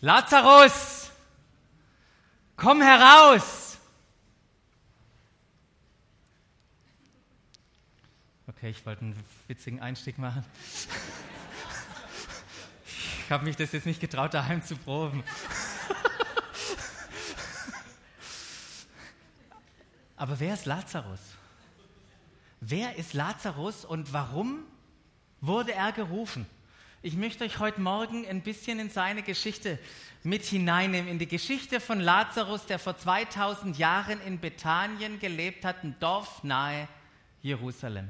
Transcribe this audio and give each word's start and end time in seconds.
Lazarus, 0.00 1.10
komm 2.56 2.82
heraus! 2.82 3.78
Okay, 8.46 8.70
ich 8.70 8.84
wollte 8.86 9.02
einen 9.02 9.24
witzigen 9.46 9.80
Einstieg 9.80 10.18
machen. 10.18 10.44
Ich 13.24 13.30
habe 13.30 13.44
mich 13.44 13.56
das 13.56 13.72
jetzt 13.72 13.86
nicht 13.86 14.00
getraut, 14.00 14.34
daheim 14.34 14.62
zu 14.62 14.76
proben. 14.76 15.24
Aber 20.16 20.40
wer 20.40 20.54
ist 20.54 20.66
Lazarus? 20.66 21.20
Wer 22.60 22.96
ist 22.96 23.12
Lazarus 23.12 23.84
und 23.84 24.12
warum 24.12 24.64
wurde 25.40 25.72
er 25.72 25.92
gerufen? 25.92 26.46
Ich 27.06 27.16
möchte 27.16 27.44
euch 27.44 27.58
heute 27.58 27.82
Morgen 27.82 28.26
ein 28.26 28.40
bisschen 28.40 28.78
in 28.78 28.88
seine 28.88 29.22
Geschichte 29.22 29.78
mit 30.22 30.42
hineinnehmen, 30.42 31.06
in 31.06 31.18
die 31.18 31.28
Geschichte 31.28 31.78
von 31.78 32.00
Lazarus, 32.00 32.64
der 32.64 32.78
vor 32.78 32.96
2000 32.96 33.76
Jahren 33.76 34.22
in 34.22 34.40
Bethanien 34.40 35.20
gelebt 35.20 35.66
hat, 35.66 35.84
ein 35.84 35.94
Dorf 36.00 36.42
nahe 36.44 36.88
Jerusalem. 37.42 38.08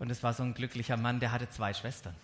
Und 0.00 0.10
es 0.10 0.24
war 0.24 0.32
so 0.32 0.42
ein 0.42 0.54
glücklicher 0.54 0.96
Mann, 0.96 1.20
der 1.20 1.30
hatte 1.30 1.48
zwei 1.48 1.72
Schwestern. 1.72 2.16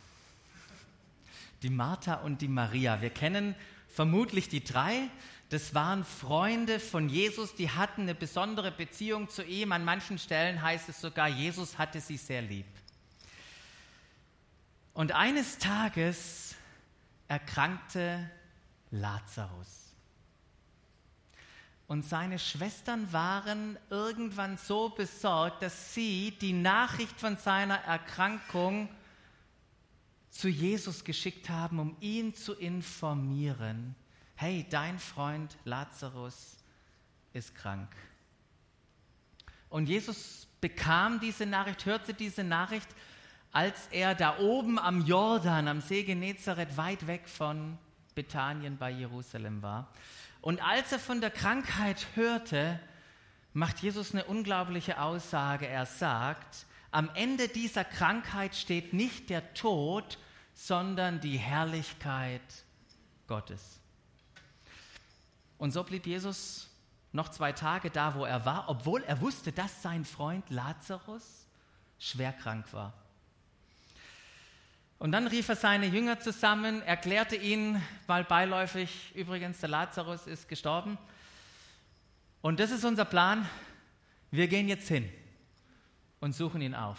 Die 1.63 1.71
Martha 1.71 2.15
und 2.15 2.43
die 2.43 2.49
Maria. 2.49 3.01
Wir 3.01 3.11
kennen 3.11 3.55
vermutlich 3.87 4.49
die 4.49 4.65
drei. 4.65 5.09
Das 5.51 5.73
waren 5.73 6.03
Freunde 6.03 6.81
von 6.81 7.09
Jesus, 7.09 7.55
die 7.55 7.71
hatten 7.71 8.03
eine 8.03 8.17
besondere 8.17 8.73
Beziehung 8.73 9.29
zu 9.29 9.45
ihm. 9.45 9.71
An 9.71 9.85
manchen 9.85 10.19
Stellen 10.19 10.61
heißt 10.61 10.89
es 10.89 11.01
sogar, 11.01 11.29
Jesus 11.29 11.79
hatte 11.79 12.01
sie 12.01 12.17
sehr 12.17 12.43
lieb. 12.43 12.67
Und 15.01 15.13
eines 15.13 15.57
Tages 15.57 16.55
erkrankte 17.27 18.31
Lazarus. 18.91 19.95
Und 21.87 22.05
seine 22.05 22.39
Schwestern 22.39 23.11
waren 23.11 23.79
irgendwann 23.89 24.59
so 24.59 24.91
besorgt, 24.91 25.63
dass 25.63 25.95
sie 25.95 26.37
die 26.39 26.53
Nachricht 26.53 27.19
von 27.19 27.39
seiner 27.39 27.77
Erkrankung 27.77 28.91
zu 30.29 30.49
Jesus 30.49 31.03
geschickt 31.03 31.49
haben, 31.49 31.79
um 31.79 31.97
ihn 32.01 32.35
zu 32.35 32.53
informieren. 32.53 33.95
Hey, 34.35 34.67
dein 34.69 34.99
Freund 34.99 35.57
Lazarus 35.65 36.59
ist 37.33 37.55
krank. 37.55 37.89
Und 39.71 39.89
Jesus 39.89 40.47
bekam 40.61 41.21
diese 41.21 41.47
Nachricht, 41.47 41.87
hörte 41.87 42.13
diese 42.13 42.45
Nachricht, 42.45 42.95
als 43.53 43.89
er 43.91 44.15
da 44.15 44.39
oben 44.39 44.79
am 44.79 45.05
Jordan, 45.05 45.69
am 45.69 45.81
See 45.81 46.05
Genezareth, 46.05 46.77
weit 46.77 47.07
weg 47.07 47.29
von 47.29 47.79
Bethanien 48.15 48.79
bei 48.79 48.91
Jerusalem 48.91 49.63
war. 49.63 49.89
Und 50.41 50.63
als 50.63 50.93
er 50.93 50.99
von 50.99 51.21
der 51.21 51.31
Krankheit 51.31 52.07
hörte, 52.15 52.81
macht 53.53 53.81
Jesus 53.81 54.13
eine 54.13 54.25
unglaubliche 54.25 55.01
Aussage. 55.01 55.67
Er 55.67 55.87
sagt, 55.87 56.67
am 56.93 57.11
Ende 57.15 57.49
dieser 57.49 57.85
Krankheit 57.85 58.55
steht 58.55 58.93
nicht 58.93 59.31
der 59.31 59.55
Tod, 59.55 60.19
sondern 60.55 61.21
die 61.21 61.37
Herrlichkeit 61.37 62.43
Gottes. 63.27 63.81
Und 65.59 65.73
so 65.73 65.85
blieb 65.85 66.07
Jesus 66.07 66.69
noch 67.13 67.29
zwei 67.29 67.53
Tage 67.53 67.91
da, 67.91 68.15
wo 68.15 68.25
er 68.25 68.45
war, 68.45 68.69
obwohl 68.69 69.03
er 69.03 69.21
wusste, 69.21 69.53
dass 69.53 69.83
sein 69.83 70.05
Freund 70.05 70.49
Lazarus 70.51 71.47
schwer 71.99 72.33
krank 72.33 72.73
war. 72.73 72.93
Und 75.01 75.13
dann 75.13 75.27
rief 75.27 75.49
er 75.49 75.57
seine 75.57 75.87
Jünger 75.87 76.21
zusammen, 76.21 76.83
erklärte 76.83 77.35
ihnen 77.35 77.83
mal 78.07 78.23
beiläufig, 78.23 79.13
übrigens, 79.15 79.59
der 79.59 79.71
Lazarus 79.71 80.27
ist 80.27 80.47
gestorben. 80.47 80.99
Und 82.43 82.61
das 82.61 82.71
ist 82.71 82.85
unser 82.85 83.07
Plan. 83.07 83.49
Wir 84.31 84.47
gehen 84.47 84.69
jetzt 84.69 84.89
hin 84.89 85.11
und 86.21 86.35
suchen 86.35 86.61
ihn 86.61 86.75
auf. 86.75 86.99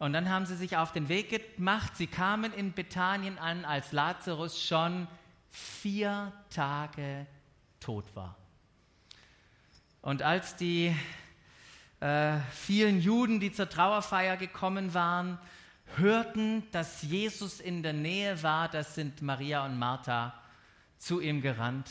Und 0.00 0.12
dann 0.12 0.30
haben 0.30 0.46
sie 0.46 0.56
sich 0.56 0.76
auf 0.76 0.90
den 0.90 1.08
Weg 1.08 1.56
gemacht. 1.56 1.96
Sie 1.96 2.08
kamen 2.08 2.52
in 2.52 2.72
Bethanien 2.72 3.38
an, 3.38 3.64
als 3.64 3.92
Lazarus 3.92 4.60
schon 4.60 5.06
vier 5.48 6.32
Tage 6.52 7.24
tot 7.78 8.04
war. 8.16 8.34
Und 10.02 10.22
als 10.22 10.56
die 10.56 10.92
äh, 12.00 12.38
vielen 12.50 13.00
Juden, 13.00 13.38
die 13.38 13.52
zur 13.52 13.68
Trauerfeier 13.68 14.36
gekommen 14.36 14.92
waren, 14.92 15.38
hörten, 15.96 16.70
dass 16.72 17.02
Jesus 17.02 17.60
in 17.60 17.82
der 17.82 17.92
Nähe 17.92 18.42
war, 18.42 18.68
das 18.68 18.94
sind 18.94 19.22
Maria 19.22 19.64
und 19.64 19.78
Martha 19.78 20.34
zu 20.98 21.20
ihm 21.20 21.40
gerannt, 21.40 21.88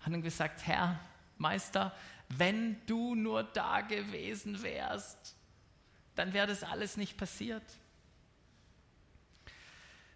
haben 0.00 0.22
gesagt, 0.22 0.66
Herr, 0.66 0.98
Meister, 1.38 1.92
wenn 2.28 2.84
du 2.86 3.14
nur 3.14 3.42
da 3.42 3.80
gewesen 3.80 4.62
wärst, 4.62 5.36
dann 6.14 6.32
wäre 6.32 6.46
das 6.46 6.62
alles 6.62 6.96
nicht 6.96 7.16
passiert. 7.16 7.62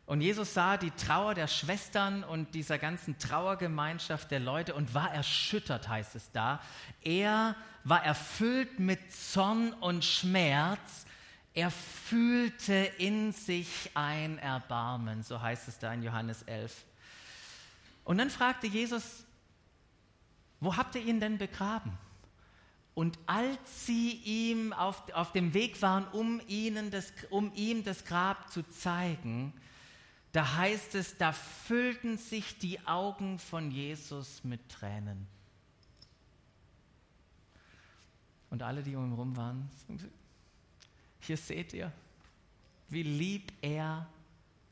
Und 0.06 0.20
Jesus 0.20 0.54
sah 0.54 0.76
die 0.76 0.93
Trauer 0.93 1.34
der 1.34 1.48
Schwestern 1.48 2.22
und 2.22 2.54
dieser 2.54 2.78
ganzen 2.78 3.19
Trauergemeinschaft 3.19 4.31
der 4.31 4.38
Leute 4.38 4.75
und 4.75 4.94
war 4.94 5.12
erschüttert, 5.12 5.88
heißt 5.88 6.14
es 6.14 6.31
da. 6.31 6.60
Er 7.03 7.56
war 7.82 8.04
erfüllt 8.04 8.78
mit 8.78 9.12
Zorn 9.12 9.72
und 9.72 10.04
Schmerz 10.04 11.06
er 11.56 11.71
fühlte 11.71 12.75
in 12.99 13.33
sich 13.33 13.91
ein 13.94 14.39
Erbarmen, 14.39 15.22
so 15.22 15.41
heißt 15.41 15.69
es 15.69 15.78
da 15.78 15.91
in 15.94 16.03
Johannes 16.03 16.43
11. 16.43 16.84
Und 18.05 18.19
dann 18.19 18.28
fragte 18.28 18.67
Jesus, 18.67 19.25
wo 20.61 20.77
habt 20.77 20.94
ihr 20.97 21.00
ihn 21.03 21.19
denn 21.19 21.39
begraben? 21.39 21.97
Und 22.94 23.19
als 23.25 23.87
sie 23.87 24.12
ihm 24.12 24.75
auf, 24.75 25.11
auf 25.15 25.33
dem 25.33 25.55
Weg 25.55 25.81
waren, 25.81 26.06
um, 26.09 26.43
ihnen 26.47 26.91
das, 26.91 27.11
um 27.31 27.50
ihm 27.55 27.84
das 27.84 28.05
Grab 28.05 28.53
zu 28.53 28.62
zeigen, 28.62 29.55
da 30.33 30.56
heißt 30.56 30.94
es, 30.94 31.17
da 31.17 31.33
füllten 31.33 32.19
sich 32.19 32.59
die 32.59 32.87
Augen 32.87 33.38
von 33.38 33.71
Jesus 33.71 34.44
mit 34.44 34.69
Tränen. 34.69 35.27
Und 38.50 38.62
alle, 38.62 38.83
die 38.83 38.94
um 38.94 39.06
ihn 39.06 39.11
herum 39.11 39.37
waren, 39.37 39.71
hier 41.21 41.37
seht 41.37 41.72
ihr, 41.72 41.93
wie 42.88 43.03
lieb 43.03 43.53
er 43.62 44.06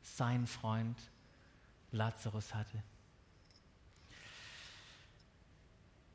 seinen 0.01 0.47
Freund 0.47 0.97
Lazarus 1.91 2.53
hatte. 2.53 2.81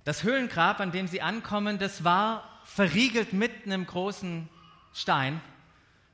Das 0.05 0.23
Höhlengrab, 0.23 0.81
an 0.81 0.93
dem 0.93 1.07
sie 1.09 1.21
ankommen, 1.21 1.79
das 1.79 2.05
war 2.05 2.61
verriegelt 2.65 3.33
mit 3.33 3.65
einem 3.65 3.87
großen 3.87 4.49
Stein. 4.93 5.41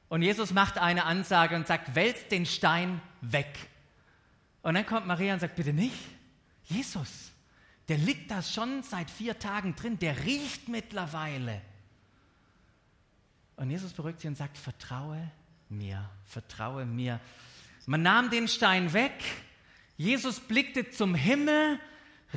Und 0.08 0.22
Jesus 0.22 0.52
macht 0.52 0.78
eine 0.78 1.04
Ansage 1.04 1.56
und 1.56 1.66
sagt, 1.66 1.94
wälzt 1.94 2.30
den 2.30 2.46
Stein 2.46 3.00
weg. 3.20 3.68
Und 4.62 4.74
dann 4.74 4.86
kommt 4.86 5.06
Maria 5.06 5.34
und 5.34 5.40
sagt, 5.40 5.56
bitte 5.56 5.72
nicht. 5.72 5.96
Jesus, 6.64 7.30
der 7.88 7.98
liegt 7.98 8.30
da 8.30 8.42
schon 8.42 8.82
seit 8.82 9.10
vier 9.10 9.38
Tagen 9.38 9.76
drin, 9.76 9.98
der 9.98 10.24
riecht 10.24 10.68
mittlerweile. 10.68 11.60
Und 13.56 13.70
Jesus 13.70 13.92
beruhigt 13.92 14.20
sie 14.20 14.28
und 14.28 14.36
sagt, 14.36 14.58
vertraue 14.58 15.30
mir, 15.68 16.08
vertraue 16.24 16.84
mir. 16.84 17.20
Man 17.86 18.02
nahm 18.02 18.30
den 18.30 18.48
Stein 18.48 18.92
weg, 18.92 19.12
Jesus 19.96 20.40
blickte 20.40 20.90
zum 20.90 21.14
Himmel, 21.14 21.80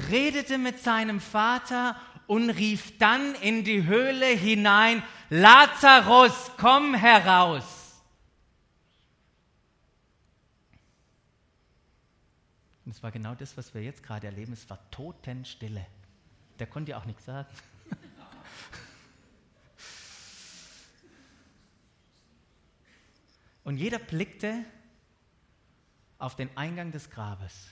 redete 0.10 0.58
mit 0.58 0.80
seinem 0.80 1.20
Vater 1.20 2.00
und 2.28 2.50
rief 2.52 2.98
dann 3.00 3.36
in 3.36 3.64
die 3.64 3.86
Höhle 3.86 4.28
hinein, 4.28 5.04
Lazarus, 5.30 6.52
komm 6.58 6.94
heraus. 6.94 8.02
Und 12.86 12.96
es 12.96 13.04
war 13.04 13.12
genau 13.12 13.36
das, 13.36 13.58
was 13.58 13.74
wir 13.74 13.84
jetzt 13.84 14.02
gerade 14.02 14.28
erleben. 14.28 14.54
Es 14.54 14.70
war 14.70 14.80
Totenstille. 14.90 15.86
Der 16.58 16.68
konnte 16.68 16.92
ja 16.92 16.98
auch 16.98 17.06
nichts 17.06 17.26
sagen. 17.26 17.48
Und 23.70 23.78
jeder 23.78 24.00
blickte 24.00 24.66
auf 26.18 26.36
den 26.36 26.50
Eingang 26.58 26.92
des 26.92 27.12
Grabes. 27.12 27.68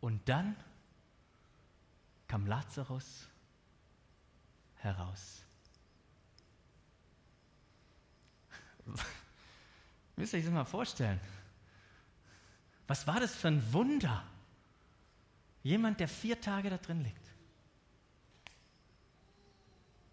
Und 0.00 0.28
dann 0.28 0.56
kam 2.26 2.48
Lazarus 2.48 3.28
heraus. 4.78 5.44
Müsst 10.16 10.32
ihr 10.32 10.40
euch 10.40 10.44
das 10.46 10.52
mal 10.52 10.64
vorstellen? 10.64 11.20
Was 12.88 13.06
war 13.06 13.20
das 13.20 13.36
für 13.36 13.46
ein 13.46 13.72
Wunder? 13.72 14.24
Jemand, 15.62 16.00
der 16.00 16.08
vier 16.08 16.40
Tage 16.40 16.70
da 16.70 16.78
drin 16.78 17.04
liegt 17.04 17.21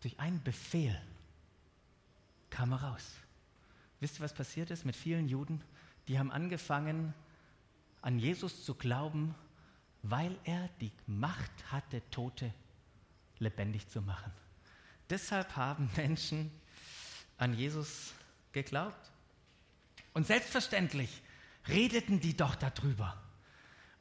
durch 0.01 0.19
einen 0.19 0.41
Befehl 0.43 0.99
kam 2.49 2.71
er 2.71 2.83
raus. 2.83 3.15
Wisst 3.99 4.19
ihr, 4.19 4.23
was 4.23 4.33
passiert 4.33 4.71
ist 4.71 4.85
mit 4.85 4.95
vielen 4.95 5.27
Juden? 5.27 5.61
Die 6.07 6.17
haben 6.17 6.31
angefangen, 6.31 7.13
an 8.01 8.17
Jesus 8.17 8.63
zu 8.63 8.75
glauben, 8.75 9.35
weil 10.03 10.37
er 10.45 10.69
die 10.79 10.91
Macht 11.05 11.51
hatte, 11.71 12.01
Tote 12.09 12.53
lebendig 13.39 13.87
zu 13.89 14.01
machen. 14.01 14.31
Deshalb 15.09 15.55
haben 15.55 15.89
Menschen 15.95 16.51
an 17.37 17.53
Jesus 17.53 18.13
geglaubt. 18.51 19.11
Und 20.13 20.27
selbstverständlich 20.27 21.21
redeten 21.67 22.19
die 22.19 22.35
doch 22.35 22.55
darüber. 22.55 23.21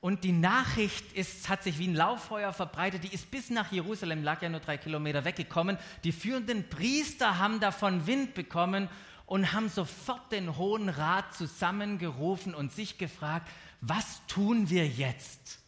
Und 0.00 0.22
die 0.22 0.32
Nachricht 0.32 1.12
ist, 1.12 1.48
hat 1.48 1.64
sich 1.64 1.78
wie 1.78 1.88
ein 1.88 1.94
Lauffeuer 1.94 2.52
verbreitet, 2.52 3.02
die 3.02 3.12
ist 3.12 3.30
bis 3.32 3.50
nach 3.50 3.72
Jerusalem, 3.72 4.22
lag 4.22 4.40
ja 4.42 4.48
nur 4.48 4.60
drei 4.60 4.76
Kilometer 4.76 5.24
weggekommen. 5.24 5.76
Die 6.04 6.12
führenden 6.12 6.68
Priester 6.68 7.38
haben 7.38 7.58
davon 7.58 8.06
Wind 8.06 8.34
bekommen 8.34 8.88
und 9.26 9.52
haben 9.52 9.68
sofort 9.68 10.30
den 10.30 10.56
Hohen 10.56 10.88
Rat 10.88 11.34
zusammengerufen 11.34 12.54
und 12.54 12.72
sich 12.72 12.96
gefragt, 12.96 13.48
was 13.80 14.24
tun 14.28 14.70
wir 14.70 14.86
jetzt? 14.86 15.58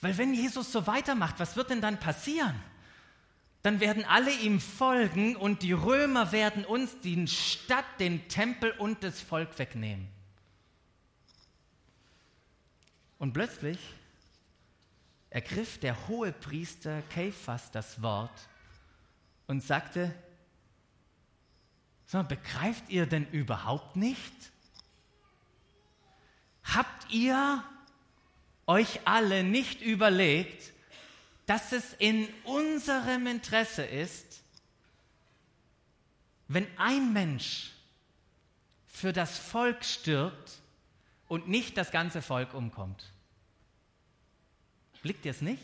Weil 0.00 0.18
wenn 0.18 0.34
Jesus 0.34 0.72
so 0.72 0.86
weitermacht, 0.86 1.38
was 1.38 1.56
wird 1.56 1.70
denn 1.70 1.80
dann 1.80 2.00
passieren? 2.00 2.54
Dann 3.62 3.80
werden 3.80 4.04
alle 4.04 4.32
ihm 4.32 4.58
folgen 4.58 5.36
und 5.36 5.62
die 5.62 5.72
Römer 5.72 6.32
werden 6.32 6.64
uns 6.64 6.98
die 7.00 7.28
Stadt, 7.28 7.84
den 8.00 8.26
Tempel 8.28 8.72
und 8.72 9.04
das 9.04 9.20
Volk 9.20 9.58
wegnehmen. 9.58 10.08
Und 13.20 13.34
plötzlich 13.34 13.78
ergriff 15.28 15.78
der 15.78 16.08
hohe 16.08 16.32
Priester 16.32 17.02
Kephas 17.10 17.70
das 17.70 18.00
Wort 18.00 18.48
und 19.46 19.62
sagte, 19.62 20.14
begreift 22.10 22.88
ihr 22.88 23.04
denn 23.04 23.30
überhaupt 23.30 23.94
nicht? 23.94 24.32
Habt 26.64 27.12
ihr 27.12 27.62
euch 28.66 29.00
alle 29.04 29.44
nicht 29.44 29.82
überlegt, 29.82 30.72
dass 31.44 31.72
es 31.72 31.92
in 31.98 32.26
unserem 32.44 33.26
Interesse 33.26 33.84
ist, 33.84 34.42
wenn 36.48 36.66
ein 36.78 37.12
Mensch 37.12 37.72
für 38.86 39.12
das 39.12 39.38
Volk 39.38 39.84
stirbt, 39.84 40.60
und 41.30 41.48
nicht 41.48 41.76
das 41.76 41.92
ganze 41.92 42.22
Volk 42.22 42.54
umkommt. 42.54 43.09
Blickt 45.02 45.24
ihr 45.24 45.30
es 45.30 45.40
nicht? 45.40 45.62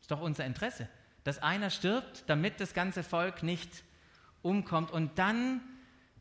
Ist 0.00 0.10
doch 0.10 0.20
unser 0.20 0.44
Interesse, 0.44 0.88
dass 1.24 1.38
einer 1.38 1.70
stirbt, 1.70 2.24
damit 2.26 2.60
das 2.60 2.74
ganze 2.74 3.02
Volk 3.02 3.42
nicht 3.42 3.84
umkommt. 4.42 4.90
Und 4.90 5.18
dann 5.18 5.60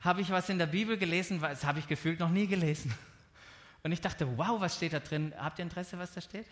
habe 0.01 0.21
ich 0.21 0.29
was 0.29 0.49
in 0.49 0.59
der 0.59 0.67
Bibel 0.67 0.97
gelesen, 0.97 1.41
das 1.41 1.65
habe 1.65 1.79
ich 1.79 1.87
gefühlt 1.87 2.19
noch 2.19 2.29
nie 2.29 2.47
gelesen. 2.47 2.93
Und 3.83 3.91
ich 3.91 4.01
dachte, 4.01 4.37
wow, 4.37 4.59
was 4.59 4.75
steht 4.75 4.93
da 4.93 4.99
drin? 4.99 5.33
Habt 5.37 5.59
ihr 5.59 5.63
Interesse, 5.63 5.97
was 5.97 6.13
da 6.13 6.21
steht? 6.21 6.45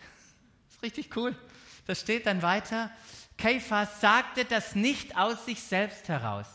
Das 0.66 0.76
ist 0.76 0.82
richtig 0.82 1.16
cool. 1.16 1.36
Da 1.86 1.94
steht 1.94 2.26
dann 2.26 2.42
weiter, 2.42 2.90
Kephas 3.36 4.00
sagte 4.00 4.44
das 4.44 4.74
nicht 4.74 5.16
aus 5.16 5.44
sich 5.44 5.62
selbst 5.62 6.08
heraus. 6.08 6.46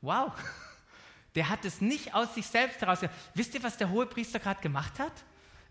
Wow. 0.00 0.32
Der 1.34 1.48
hat 1.48 1.64
es 1.64 1.80
nicht 1.80 2.14
aus 2.14 2.34
sich 2.34 2.46
selbst 2.46 2.80
heraus. 2.80 3.00
Wisst 3.34 3.54
ihr, 3.54 3.62
was 3.62 3.76
der 3.76 3.90
hohe 3.90 4.06
Priester 4.06 4.38
gerade 4.38 4.60
gemacht 4.60 4.98
hat? 4.98 5.12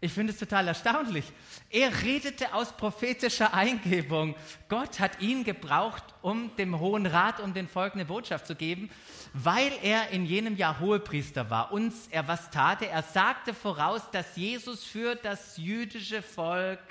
Ich 0.03 0.11
finde 0.11 0.33
es 0.33 0.39
total 0.39 0.67
erstaunlich. 0.67 1.25
Er 1.69 2.01
redete 2.01 2.53
aus 2.53 2.75
prophetischer 2.75 3.53
Eingebung. 3.53 4.35
Gott 4.67 4.99
hat 4.99 5.21
ihn 5.21 5.43
gebraucht, 5.43 6.03
um 6.23 6.55
dem 6.55 6.79
Hohen 6.79 7.05
Rat 7.05 7.39
und 7.39 7.55
den 7.55 7.67
Volk 7.67 7.93
eine 7.93 8.05
Botschaft 8.05 8.47
zu 8.47 8.55
geben, 8.55 8.89
weil 9.33 9.71
er 9.83 10.09
in 10.09 10.25
jenem 10.25 10.57
Jahr 10.57 10.79
Hohepriester 10.79 11.51
war. 11.51 11.71
Und 11.71 11.93
er 12.09 12.27
was 12.27 12.49
tat 12.49 12.81
er? 12.81 12.89
Er 12.89 13.03
sagte 13.03 13.53
voraus, 13.53 14.01
dass 14.11 14.35
Jesus 14.35 14.83
für 14.83 15.15
das 15.15 15.57
jüdische 15.57 16.23
Volk 16.23 16.81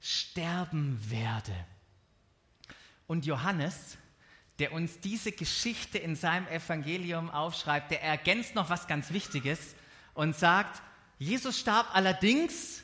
sterben 0.00 0.98
werde. 1.10 1.52
Und 3.08 3.26
Johannes 3.26 3.98
der 4.58 4.72
uns 4.72 5.00
diese 5.00 5.32
Geschichte 5.32 5.98
in 5.98 6.16
seinem 6.16 6.46
Evangelium 6.48 7.30
aufschreibt, 7.30 7.90
der 7.90 8.02
ergänzt 8.02 8.54
noch 8.54 8.70
was 8.70 8.86
ganz 8.86 9.12
Wichtiges 9.12 9.74
und 10.14 10.34
sagt, 10.34 10.82
Jesus 11.18 11.58
starb 11.58 11.94
allerdings 11.94 12.82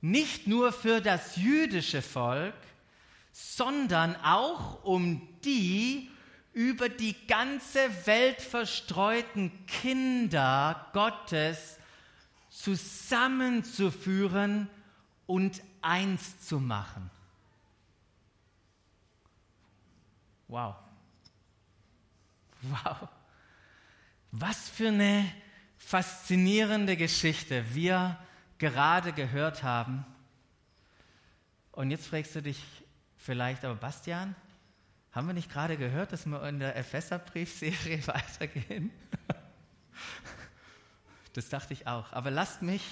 nicht 0.00 0.46
nur 0.46 0.72
für 0.72 1.00
das 1.00 1.34
jüdische 1.36 2.02
Volk, 2.02 2.54
sondern 3.32 4.14
auch 4.16 4.84
um 4.84 5.26
die 5.44 6.10
über 6.52 6.88
die 6.88 7.14
ganze 7.26 8.06
Welt 8.06 8.40
verstreuten 8.40 9.66
Kinder 9.66 10.86
Gottes 10.92 11.78
zusammenzuführen 12.50 14.68
und 15.26 15.60
eins 15.82 16.40
zu 16.40 16.58
machen. 16.58 17.10
Wow. 20.48 20.74
Wow. 22.62 23.08
Was 24.32 24.68
für 24.68 24.88
eine 24.88 25.32
faszinierende 25.78 26.96
Geschichte 26.96 27.64
wir 27.74 28.18
gerade 28.58 29.12
gehört 29.12 29.62
haben. 29.62 30.04
Und 31.72 31.90
jetzt 31.90 32.08
fragst 32.08 32.34
du 32.34 32.42
dich 32.42 32.62
vielleicht, 33.16 33.64
aber 33.64 33.76
Bastian, 33.76 34.34
haben 35.12 35.26
wir 35.26 35.34
nicht 35.34 35.50
gerade 35.50 35.76
gehört, 35.76 36.12
dass 36.12 36.26
wir 36.26 36.42
in 36.48 36.58
der 36.58 36.76
Epheserbriefserie 36.76 38.06
weitergehen? 38.06 38.90
Das 41.32 41.48
dachte 41.48 41.72
ich 41.72 41.86
auch. 41.86 42.12
Aber 42.12 42.30
lasst 42.30 42.62
mich 42.62 42.82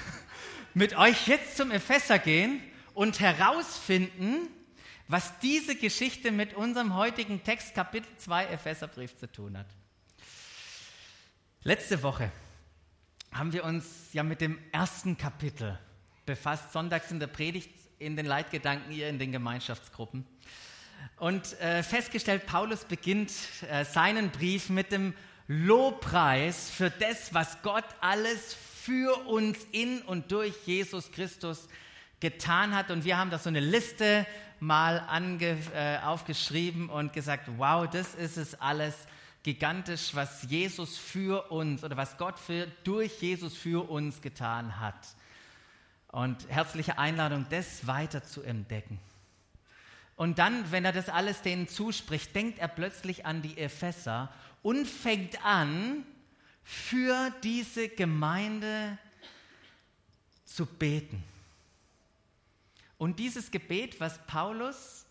mit 0.74 0.96
euch 0.96 1.28
jetzt 1.28 1.56
zum 1.56 1.70
Epheser 1.70 2.18
gehen 2.18 2.60
und 2.94 3.20
herausfinden, 3.20 4.48
was 5.08 5.38
diese 5.40 5.76
Geschichte 5.76 6.32
mit 6.32 6.54
unserem 6.54 6.94
heutigen 6.94 7.44
Text 7.44 7.74
Kapitel 7.74 8.08
2 8.16 8.46
Epheserbrief 8.46 9.16
zu 9.16 9.30
tun 9.30 9.58
hat. 9.58 9.66
Letzte 11.66 12.00
Woche 12.04 12.30
haben 13.32 13.52
wir 13.52 13.64
uns 13.64 14.12
ja 14.12 14.22
mit 14.22 14.40
dem 14.40 14.56
ersten 14.70 15.18
Kapitel 15.18 15.76
befasst, 16.24 16.72
sonntags 16.72 17.10
in 17.10 17.18
der 17.18 17.26
Predigt, 17.26 17.70
in 17.98 18.14
den 18.14 18.24
Leitgedanken 18.24 18.92
hier 18.92 19.08
in 19.08 19.18
den 19.18 19.32
Gemeinschaftsgruppen. 19.32 20.24
Und 21.16 21.60
äh, 21.60 21.82
festgestellt, 21.82 22.46
Paulus 22.46 22.84
beginnt 22.84 23.32
äh, 23.68 23.84
seinen 23.84 24.30
Brief 24.30 24.68
mit 24.68 24.92
dem 24.92 25.12
Lobpreis 25.48 26.70
für 26.70 26.88
das, 26.88 27.34
was 27.34 27.60
Gott 27.62 27.84
alles 28.00 28.54
für 28.54 29.26
uns 29.26 29.58
in 29.72 30.02
und 30.02 30.30
durch 30.30 30.54
Jesus 30.66 31.10
Christus 31.10 31.66
getan 32.20 32.76
hat. 32.76 32.92
Und 32.92 33.04
wir 33.04 33.18
haben 33.18 33.30
da 33.30 33.40
so 33.40 33.48
eine 33.48 33.58
Liste 33.58 34.24
mal 34.60 35.00
ange, 35.08 35.58
äh, 35.74 35.98
aufgeschrieben 35.98 36.88
und 36.88 37.12
gesagt, 37.12 37.48
wow, 37.56 37.90
das 37.90 38.14
ist 38.14 38.36
es 38.36 38.54
alles 38.60 38.94
gigantisch, 39.46 40.12
was 40.12 40.42
Jesus 40.50 40.98
für 40.98 41.52
uns 41.52 41.84
oder 41.84 41.96
was 41.96 42.18
Gott 42.18 42.36
für, 42.36 42.66
durch 42.82 43.22
Jesus 43.22 43.56
für 43.56 43.88
uns 43.88 44.20
getan 44.20 44.80
hat. 44.80 45.14
Und 46.08 46.48
herzliche 46.48 46.98
Einladung, 46.98 47.46
das 47.48 47.86
weiter 47.86 48.24
zu 48.24 48.42
entdecken. 48.42 48.98
Und 50.16 50.40
dann, 50.40 50.72
wenn 50.72 50.84
er 50.84 50.90
das 50.90 51.08
alles 51.08 51.42
denen 51.42 51.68
zuspricht, 51.68 52.34
denkt 52.34 52.58
er 52.58 52.66
plötzlich 52.66 53.24
an 53.24 53.40
die 53.40 53.56
Epheser 53.56 54.32
und 54.64 54.84
fängt 54.84 55.44
an, 55.44 56.04
für 56.64 57.32
diese 57.44 57.88
Gemeinde 57.88 58.98
zu 60.44 60.66
beten. 60.66 61.22
Und 62.98 63.20
dieses 63.20 63.52
Gebet, 63.52 64.00
was 64.00 64.18
Paulus 64.26 65.05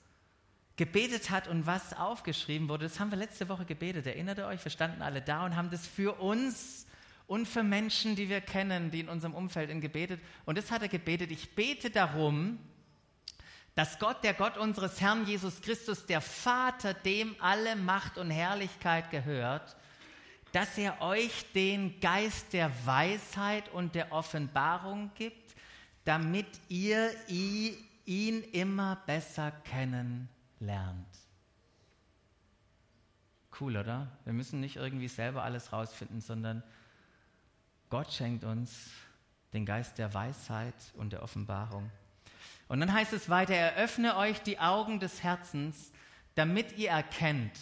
gebetet 0.78 1.30
hat 1.30 1.48
und 1.48 1.66
was 1.66 1.94
aufgeschrieben 1.94 2.68
wurde, 2.68 2.86
das 2.86 3.00
haben 3.00 3.12
wir 3.12 3.18
letzte 3.18 3.48
Woche 3.50 3.66
gebetet. 3.66 4.08
Erinnert 4.08 4.40
ihr 4.40 4.48
euch? 4.48 4.64
Wir 4.64 4.72
standen 4.72 5.02
alle 5.02 5.22
da 5.22 5.46
und 5.46 5.56
haben 5.56 5.70
das 5.70 5.88
für 5.88 6.20
uns 6.20 6.86
und 7.28 7.48
für 7.48 7.64
Menschen, 7.64 8.16
die 8.16 8.30
wir 8.30 8.42
kennen, 8.42 8.92
die 8.92 9.00
in 9.00 9.10
unserem 9.10 9.34
Umfeld 9.34 9.70
in 9.70 9.82
gebetet. 9.82 10.20
Und 10.46 10.58
das 10.58 10.72
hat 10.72 10.82
er 10.82 10.88
gebetet. 10.88 11.32
Ich 11.32 11.56
bete 11.56 11.90
darum, 11.90 12.60
dass 13.74 14.00
Gott, 14.00 14.24
der 14.24 14.34
Gott 14.34 14.58
unseres 14.58 15.02
Herrn 15.02 15.26
Jesus 15.26 15.62
Christus, 15.62 16.06
der 16.06 16.22
Vater, 16.22 16.94
dem 16.94 17.36
alle 17.40 17.76
Macht 17.76 18.18
und 18.18 18.30
Herrlichkeit 18.30 19.12
gehört, 19.12 19.76
dass 20.52 20.78
er 20.78 21.02
euch 21.02 21.46
den 21.54 22.00
Geist 22.00 22.54
der 22.54 22.72
Weisheit 22.86 23.70
und 23.70 23.96
der 23.96 24.12
Offenbarung 24.12 25.12
gibt 25.16 25.46
damit 26.06 26.46
ihr 26.70 27.12
ihn 27.28 28.44
immer 28.54 28.96
besser 29.08 29.52
kennenlernt. 30.66 31.08
Cool, 33.60 33.78
oder? 33.78 34.08
Wir 34.26 34.34
müssen 34.34 34.60
nicht 34.60 34.76
irgendwie 34.76 35.08
selber 35.08 35.44
alles 35.44 35.72
rausfinden, 35.72 36.20
sondern 36.20 36.64
Gott 37.90 38.12
schenkt 38.12 38.44
uns 38.44 38.90
den 39.54 39.66
Geist 39.66 39.98
der 39.98 40.14
Weisheit 40.14 40.76
und 40.96 41.14
der 41.14 41.24
Offenbarung. 41.24 41.90
Und 42.68 42.80
dann 42.80 42.92
heißt 42.92 43.14
es 43.14 43.30
weiter, 43.30 43.54
eröffne 43.54 44.18
euch 44.18 44.42
die 44.42 44.60
Augen 44.60 45.00
des 45.00 45.24
Herzens, 45.24 45.92
damit 46.34 46.78
ihr 46.78 46.90
erkennt, 46.90 47.58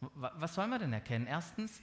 was 0.00 0.54
soll 0.54 0.66
man 0.68 0.80
denn 0.80 0.92
erkennen? 0.92 1.26
Erstens, 1.26 1.80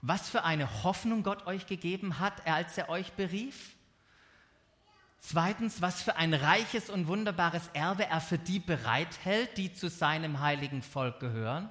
was 0.00 0.28
für 0.28 0.42
eine 0.42 0.82
Hoffnung 0.82 1.22
Gott 1.22 1.46
euch 1.46 1.66
gegeben 1.66 2.18
hat, 2.18 2.46
als 2.46 2.76
er 2.76 2.88
euch 2.88 3.12
berief. 3.12 3.76
Zweitens, 5.24 5.80
was 5.80 6.02
für 6.02 6.16
ein 6.16 6.34
reiches 6.34 6.90
und 6.90 7.06
wunderbares 7.06 7.70
Erbe 7.74 8.06
er 8.06 8.20
für 8.20 8.38
die 8.38 8.58
bereithält, 8.58 9.56
die 9.56 9.72
zu 9.72 9.88
seinem 9.88 10.40
heiligen 10.40 10.82
Volk 10.82 11.20
gehören. 11.20 11.70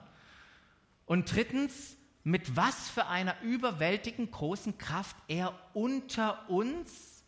Und 1.05 1.35
drittens, 1.35 1.97
mit 2.23 2.55
was 2.55 2.89
für 2.89 3.07
einer 3.07 3.35
überwältigend 3.41 4.31
großen 4.31 4.77
Kraft 4.77 5.17
er 5.27 5.53
unter 5.73 6.49
uns, 6.49 7.25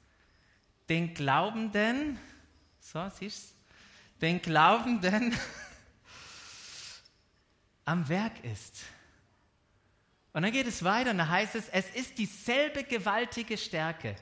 den 0.88 1.14
Glaubenden, 1.14 2.18
so 2.80 3.06
siehst 3.10 3.54
den 4.22 4.42
Glaubenden 4.42 5.38
am 7.86 8.08
Werk 8.08 8.46
ist. 8.46 8.84
Und 10.32 10.44
dann 10.44 10.54
geht 10.54 10.68
es 10.68 10.86
weiter 10.86 11.12
und 11.12 11.18
da 11.18 11.28
heißt 11.28 11.56
es, 11.56 11.68
es 11.68 11.90
ist 11.90 12.18
dieselbe 12.18 12.86
gewaltige 12.86 13.58
Stärke, 13.58 14.16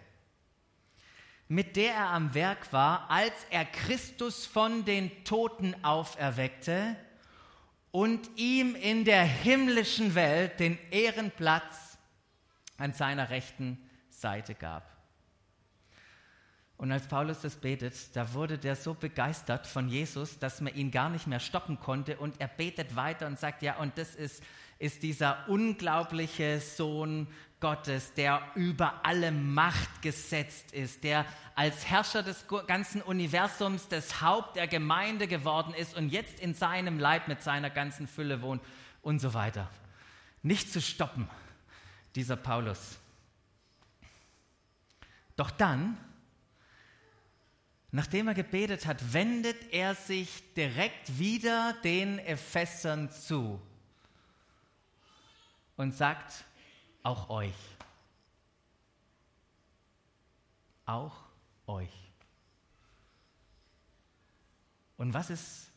mit 1.52 1.76
der 1.76 1.94
er 1.96 2.10
am 2.12 2.34
Werk 2.34 2.72
war, 2.72 3.12
als 3.12 3.34
er 3.50 3.66
Christus 3.66 4.46
von 4.46 4.86
den 4.86 5.26
Toten 5.26 5.76
auferweckte 5.84 6.96
und 7.92 8.30
ihm 8.38 8.74
in 8.76 9.04
der 9.04 9.24
himmlischen 9.24 10.16
Welt 10.16 10.62
den 10.62 10.80
Ehrenplatz 10.92 11.98
an 12.78 12.94
seiner 12.94 13.32
rechten 13.32 13.78
Seite 14.10 14.56
gab. 14.56 14.96
Und 16.78 16.90
als 16.94 17.10
Paulus 17.10 17.42
das 17.42 17.58
betet, 17.58 18.16
da 18.16 18.34
wurde 18.34 18.58
der 18.58 18.78
so 18.78 18.94
begeistert 18.94 19.68
von 19.68 19.90
Jesus, 19.90 20.40
dass 20.40 20.62
man 20.62 20.74
ihn 20.74 20.90
gar 20.90 21.10
nicht 21.10 21.28
mehr 21.28 21.42
stoppen 21.42 21.82
konnte. 21.82 22.16
Und 22.16 22.40
er 22.40 22.48
betet 22.48 22.96
weiter 22.96 23.28
und 23.28 23.38
sagt, 23.38 23.62
ja, 23.62 23.76
und 23.76 23.98
das 23.98 24.16
ist, 24.16 24.42
ist 24.82 25.04
dieser 25.04 25.48
unglaubliche 25.48 26.60
Sohn 26.60 27.28
Gottes, 27.60 28.16
der 28.16 28.42
über 28.56 29.06
alle 29.06 29.32
Macht 29.32 30.02
gesetzt 30.02 30.72
ist, 30.72 31.04
der 31.04 31.28
als 31.54 31.86
Herrscher 31.88 32.24
des 32.24 32.46
ganzen 32.66 33.04
Universums 33.04 33.88
das 33.88 34.22
Haupt 34.22 34.56
der 34.56 34.68
Gemeinde 34.68 35.28
geworden 35.28 35.76
ist 35.76 35.96
und 35.96 36.10
jetzt 36.10 36.40
in 36.40 36.56
seinem 36.56 36.98
Leib 36.98 37.28
mit 37.28 37.44
seiner 37.44 37.70
ganzen 37.70 38.08
Fülle 38.08 38.42
wohnt 38.42 38.64
und 39.04 39.20
so 39.20 39.36
weiter. 39.36 39.70
Nicht 40.42 40.74
zu 40.74 40.82
stoppen, 40.82 41.30
dieser 42.16 42.36
Paulus. 42.36 42.98
Doch 45.36 45.52
dann, 45.52 45.96
nachdem 47.92 48.28
er 48.30 48.34
gebetet 48.34 48.88
hat, 48.88 49.14
wendet 49.14 49.72
er 49.72 49.94
sich 49.94 50.42
direkt 50.56 51.20
wieder 51.20 51.76
den 51.84 52.18
Ephesern 52.18 53.12
zu 53.12 53.62
und 55.82 55.94
sagt, 55.94 56.46
auch 57.02 57.30
euch. 57.30 57.56
Auch 60.86 61.16
euch. 61.66 62.12
Und 64.98 65.16
was 65.16 65.32
ist 65.32 65.72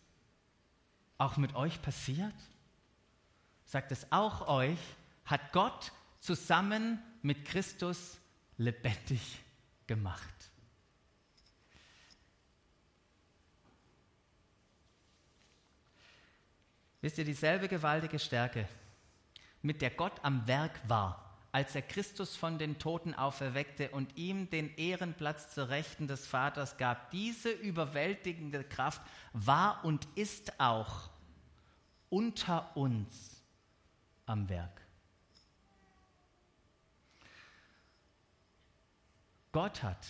auch 1.17 1.39
mit 1.39 1.55
euch 1.55 1.81
passiert? 1.81 2.35
Sagt 3.65 3.93
es, 3.93 4.13
auch 4.13 4.47
euch 4.47 4.79
hat 5.25 5.53
Gott 5.53 5.91
zusammen 6.21 7.03
mit 7.23 7.47
Christus 7.47 8.19
lebendig 8.59 9.43
gemacht. 9.87 10.51
Wisst 17.01 17.17
ihr, 17.17 17.25
dieselbe 17.25 17.69
gewaltige 17.69 18.19
Stärke, 18.19 18.69
mit 19.65 19.83
der 19.83 19.91
Gott 19.91 20.13
am 20.23 20.47
Werk 20.47 20.79
war, 20.89 21.37
als 21.51 21.75
er 21.75 21.83
Christus 21.83 22.37
von 22.37 22.59
den 22.59 22.79
Toten 22.79 23.15
auferweckte 23.15 23.91
und 23.91 24.17
ihm 24.17 24.51
den 24.51 24.75
Ehrenplatz 24.77 25.55
zur 25.55 25.71
Rechten 25.71 26.07
des 26.07 26.27
Vaters 26.27 26.77
gab. 26.77 27.11
Diese 27.11 27.51
überwältigende 27.51 28.63
Kraft 28.63 29.01
war 29.33 29.85
und 29.85 30.07
ist 30.17 30.61
auch 30.61 31.09
unter 32.11 32.77
uns 32.77 33.43
am 34.27 34.49
Werk. 34.49 34.83
Gott 39.51 39.83
hat, 39.83 40.07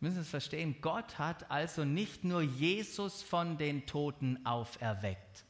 müssen 0.00 0.16
Sie 0.16 0.20
es 0.22 0.28
verstehen, 0.28 0.76
Gott 0.80 1.18
hat 1.18 1.50
also 1.50 1.84
nicht 1.84 2.24
nur 2.24 2.42
Jesus 2.42 3.22
von 3.22 3.58
den 3.58 3.86
Toten 3.86 4.44
auferweckt, 4.46 5.45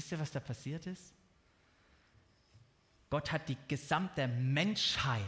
Wisst 0.00 0.12
ihr, 0.12 0.18
was 0.18 0.30
da 0.30 0.40
passiert 0.40 0.86
ist? 0.86 1.12
Gott 3.10 3.30
hat 3.32 3.50
die 3.50 3.58
gesamte 3.68 4.26
Menschheit 4.28 5.20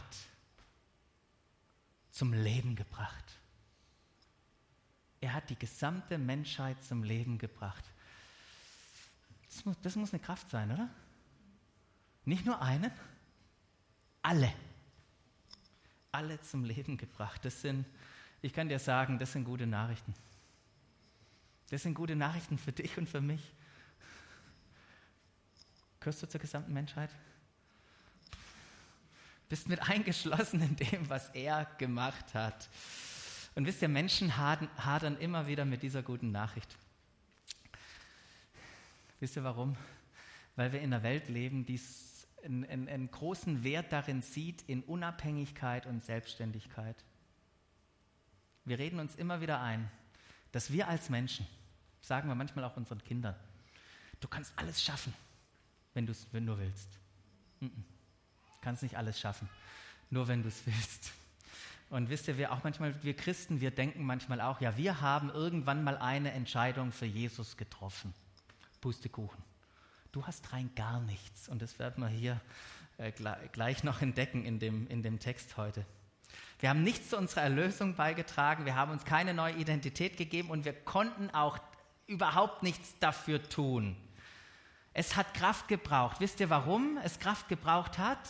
zum 2.09 2.33
Leben 2.33 2.75
gebracht. 2.75 3.39
Er 5.21 5.35
hat 5.35 5.47
die 5.51 5.59
gesamte 5.59 6.17
Menschheit 6.17 6.83
zum 6.83 7.03
Leben 7.03 7.37
gebracht. 7.37 7.83
Das 9.45 9.63
muss, 9.63 9.75
das 9.83 9.95
muss 9.95 10.11
eine 10.11 10.23
Kraft 10.23 10.49
sein, 10.49 10.71
oder? 10.71 10.89
Nicht 12.25 12.43
nur 12.43 12.59
einen, 12.59 12.91
alle. 14.23 14.51
Alle 16.11 16.41
zum 16.41 16.65
Leben 16.65 16.97
gebracht. 16.97 17.45
Das 17.45 17.61
sind, 17.61 17.85
ich 18.41 18.53
kann 18.53 18.69
dir 18.69 18.79
sagen, 18.79 19.19
das 19.19 19.33
sind 19.33 19.43
gute 19.43 19.67
Nachrichten. 19.67 20.15
Das 21.69 21.83
sind 21.83 21.93
gute 21.93 22.15
Nachrichten 22.15 22.57
für 22.57 22.71
dich 22.71 22.97
und 22.97 23.07
für 23.07 23.21
mich. 23.21 23.53
Gehörst 26.03 26.21
du 26.21 26.27
zur 26.27 26.41
gesamten 26.41 26.73
Menschheit? 26.73 27.09
Bist 29.47 29.69
mit 29.69 29.81
eingeschlossen 29.89 30.61
in 30.61 30.75
dem, 30.75 31.09
was 31.09 31.29
er 31.29 31.63
gemacht 31.77 32.33
hat. 32.33 32.67
Und 33.55 33.65
wisst 33.65 33.81
ihr, 33.81 33.87
Menschen 33.87 34.35
hadern 34.35 35.15
immer 35.19 35.47
wieder 35.47 35.63
mit 35.63 35.81
dieser 35.81 36.03
guten 36.03 36.33
Nachricht. 36.33 36.75
Wisst 39.21 39.37
ihr 39.37 39.45
warum? 39.45 39.77
Weil 40.57 40.73
wir 40.73 40.81
in 40.81 40.93
einer 40.93 41.03
Welt 41.03 41.29
leben, 41.29 41.65
die 41.65 41.79
einen, 42.43 42.65
einen, 42.65 42.89
einen 42.89 43.09
großen 43.09 43.63
Wert 43.63 43.93
darin 43.93 44.21
sieht, 44.21 44.61
in 44.63 44.83
Unabhängigkeit 44.83 45.85
und 45.85 46.03
Selbstständigkeit. 46.03 46.97
Wir 48.65 48.77
reden 48.77 48.99
uns 48.99 49.15
immer 49.15 49.39
wieder 49.39 49.61
ein, 49.61 49.89
dass 50.51 50.73
wir 50.73 50.89
als 50.89 51.09
Menschen, 51.09 51.47
sagen 52.01 52.27
wir 52.27 52.35
manchmal 52.35 52.65
auch 52.65 52.75
unseren 52.75 53.01
Kindern, 53.05 53.35
du 54.19 54.27
kannst 54.27 54.51
alles 54.57 54.83
schaffen 54.83 55.13
wenn, 55.93 56.05
du's, 56.05 56.27
wenn 56.31 56.45
du 56.45 56.57
willst. 56.57 56.89
Du 57.59 57.69
kannst 58.61 58.83
nicht 58.83 58.97
alles 58.97 59.19
schaffen, 59.19 59.49
nur 60.09 60.27
wenn 60.27 60.41
du 60.41 60.49
es 60.49 60.61
willst. 60.65 61.11
Und 61.89 62.09
wisst 62.09 62.27
ihr, 62.27 62.37
wir 62.37 62.51
auch 62.51 62.63
manchmal, 62.63 62.95
wir 63.03 63.15
Christen, 63.15 63.61
wir 63.61 63.69
denken 63.69 64.03
manchmal 64.03 64.41
auch, 64.41 64.61
ja, 64.61 64.75
wir 64.77 65.01
haben 65.01 65.29
irgendwann 65.29 65.83
mal 65.83 65.97
eine 65.97 66.31
Entscheidung 66.31 66.91
für 66.91 67.05
Jesus 67.05 67.55
getroffen. 67.55 68.13
Pustekuchen. 68.81 69.43
Du 70.11 70.25
hast 70.25 70.51
rein 70.53 70.71
gar 70.75 70.99
nichts. 71.01 71.47
Und 71.49 71.61
das 71.61 71.77
werden 71.79 72.03
wir 72.03 72.09
hier 72.09 72.41
äh, 72.97 73.11
gleich 73.11 73.83
noch 73.83 74.01
entdecken 74.01 74.43
in 74.43 74.59
dem, 74.59 74.87
in 74.87 75.03
dem 75.03 75.19
Text 75.19 75.57
heute. 75.57 75.85
Wir 76.59 76.69
haben 76.69 76.83
nichts 76.83 77.09
zu 77.09 77.17
unserer 77.17 77.41
Erlösung 77.41 77.95
beigetragen, 77.95 78.65
wir 78.65 78.75
haben 78.75 78.91
uns 78.91 79.03
keine 79.03 79.33
neue 79.33 79.55
Identität 79.55 80.15
gegeben 80.15 80.49
und 80.49 80.65
wir 80.65 80.73
konnten 80.73 81.29
auch 81.31 81.57
überhaupt 82.07 82.63
nichts 82.63 82.97
dafür 82.99 83.43
tun. 83.49 83.97
Es 84.93 85.15
hat 85.15 85.33
Kraft 85.33 85.67
gebraucht. 85.67 86.19
Wisst 86.19 86.39
ihr, 86.39 86.49
warum 86.49 86.97
es 86.97 87.19
Kraft 87.19 87.47
gebraucht 87.47 87.97
hat? 87.97 88.29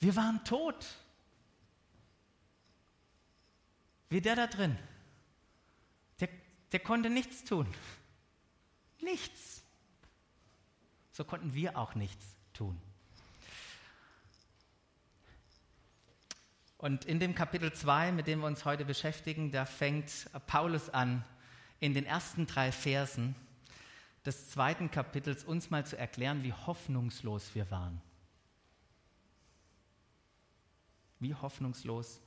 Wir 0.00 0.16
waren 0.16 0.44
tot. 0.44 0.96
Wie 4.08 4.22
der 4.22 4.36
da 4.36 4.46
drin. 4.46 4.78
Der, 6.20 6.28
der 6.72 6.80
konnte 6.80 7.10
nichts 7.10 7.44
tun. 7.44 7.66
Nichts. 9.00 9.62
So 11.12 11.24
konnten 11.24 11.52
wir 11.52 11.76
auch 11.76 11.94
nichts 11.94 12.24
tun. 12.54 12.80
Und 16.78 17.04
in 17.04 17.18
dem 17.18 17.34
Kapitel 17.34 17.72
2, 17.72 18.12
mit 18.12 18.28
dem 18.28 18.40
wir 18.40 18.46
uns 18.46 18.64
heute 18.64 18.84
beschäftigen, 18.84 19.50
da 19.50 19.66
fängt 19.66 20.30
Paulus 20.46 20.88
an, 20.88 21.24
in 21.80 21.92
den 21.92 22.06
ersten 22.06 22.46
drei 22.46 22.72
Versen 22.72 23.34
des 24.28 24.50
zweiten 24.50 24.90
Kapitels 24.90 25.42
uns 25.42 25.70
mal 25.70 25.86
zu 25.86 25.96
erklären, 25.96 26.42
wie 26.42 26.52
hoffnungslos 26.52 27.54
wir 27.54 27.70
waren. 27.70 28.00
Wie 31.18 31.34
hoffnungslos 31.34 32.20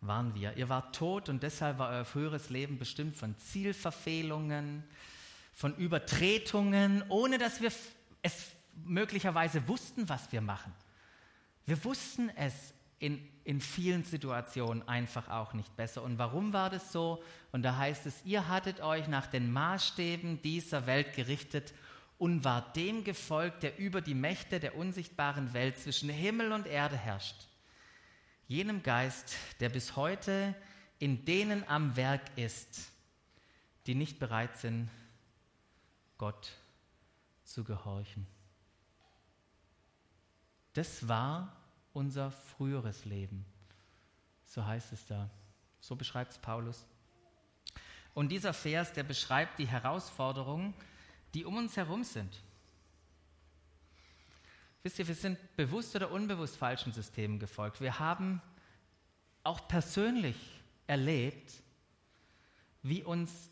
waren 0.00 0.36
wir. 0.36 0.56
Ihr 0.56 0.68
wart 0.68 0.94
tot 0.94 1.28
und 1.28 1.42
deshalb 1.42 1.78
war 1.78 1.90
euer 1.90 2.04
früheres 2.04 2.48
Leben 2.48 2.78
bestimmt 2.78 3.16
von 3.16 3.36
Zielverfehlungen, 3.36 4.84
von 5.52 5.74
Übertretungen, 5.76 7.02
ohne 7.08 7.38
dass 7.38 7.60
wir 7.60 7.72
es 8.22 8.52
möglicherweise 8.84 9.66
wussten, 9.66 10.08
was 10.08 10.30
wir 10.30 10.40
machen. 10.40 10.72
Wir 11.66 11.82
wussten 11.84 12.30
es 12.36 12.72
in, 12.98 13.26
in 13.44 13.60
vielen 13.60 14.02
Situationen 14.02 14.86
einfach 14.88 15.28
auch 15.28 15.52
nicht 15.52 15.74
besser. 15.76 16.02
Und 16.02 16.18
warum 16.18 16.52
war 16.52 16.70
das 16.70 16.92
so? 16.92 17.22
Und 17.52 17.62
da 17.62 17.76
heißt 17.76 18.06
es, 18.06 18.24
ihr 18.24 18.48
hattet 18.48 18.80
euch 18.80 19.08
nach 19.08 19.26
den 19.26 19.52
Maßstäben 19.52 20.42
dieser 20.42 20.86
Welt 20.86 21.14
gerichtet 21.14 21.72
und 22.18 22.44
war 22.44 22.72
dem 22.72 23.04
gefolgt, 23.04 23.62
der 23.62 23.78
über 23.78 24.00
die 24.00 24.14
Mächte 24.14 24.58
der 24.58 24.76
unsichtbaren 24.76 25.52
Welt 25.52 25.78
zwischen 25.78 26.10
Himmel 26.10 26.52
und 26.52 26.66
Erde 26.66 26.96
herrscht. 26.96 27.46
Jenem 28.48 28.82
Geist, 28.82 29.36
der 29.60 29.68
bis 29.68 29.94
heute 29.94 30.54
in 30.98 31.24
denen 31.24 31.66
am 31.68 31.96
Werk 31.96 32.22
ist, 32.36 32.90
die 33.86 33.94
nicht 33.94 34.18
bereit 34.18 34.56
sind, 34.58 34.90
Gott 36.16 36.52
zu 37.44 37.62
gehorchen. 37.62 38.26
Das 40.72 41.06
war 41.08 41.57
unser 41.98 42.30
früheres 42.30 43.04
Leben. 43.04 43.44
So 44.44 44.64
heißt 44.64 44.92
es 44.92 45.04
da. 45.04 45.28
So 45.80 45.96
beschreibt 45.96 46.30
es 46.30 46.38
Paulus. 46.38 46.86
Und 48.14 48.30
dieser 48.30 48.54
Vers, 48.54 48.92
der 48.92 49.02
beschreibt 49.02 49.58
die 49.58 49.66
Herausforderungen, 49.66 50.74
die 51.34 51.44
um 51.44 51.56
uns 51.56 51.76
herum 51.76 52.04
sind. 52.04 52.40
Wisst 54.84 55.00
ihr, 55.00 55.08
wir 55.08 55.16
sind 55.16 55.38
bewusst 55.56 55.96
oder 55.96 56.12
unbewusst 56.12 56.56
falschen 56.56 56.92
Systemen 56.92 57.40
gefolgt. 57.40 57.80
Wir 57.80 57.98
haben 57.98 58.40
auch 59.42 59.66
persönlich 59.66 60.36
erlebt, 60.86 61.52
wie 62.84 63.02
uns 63.02 63.50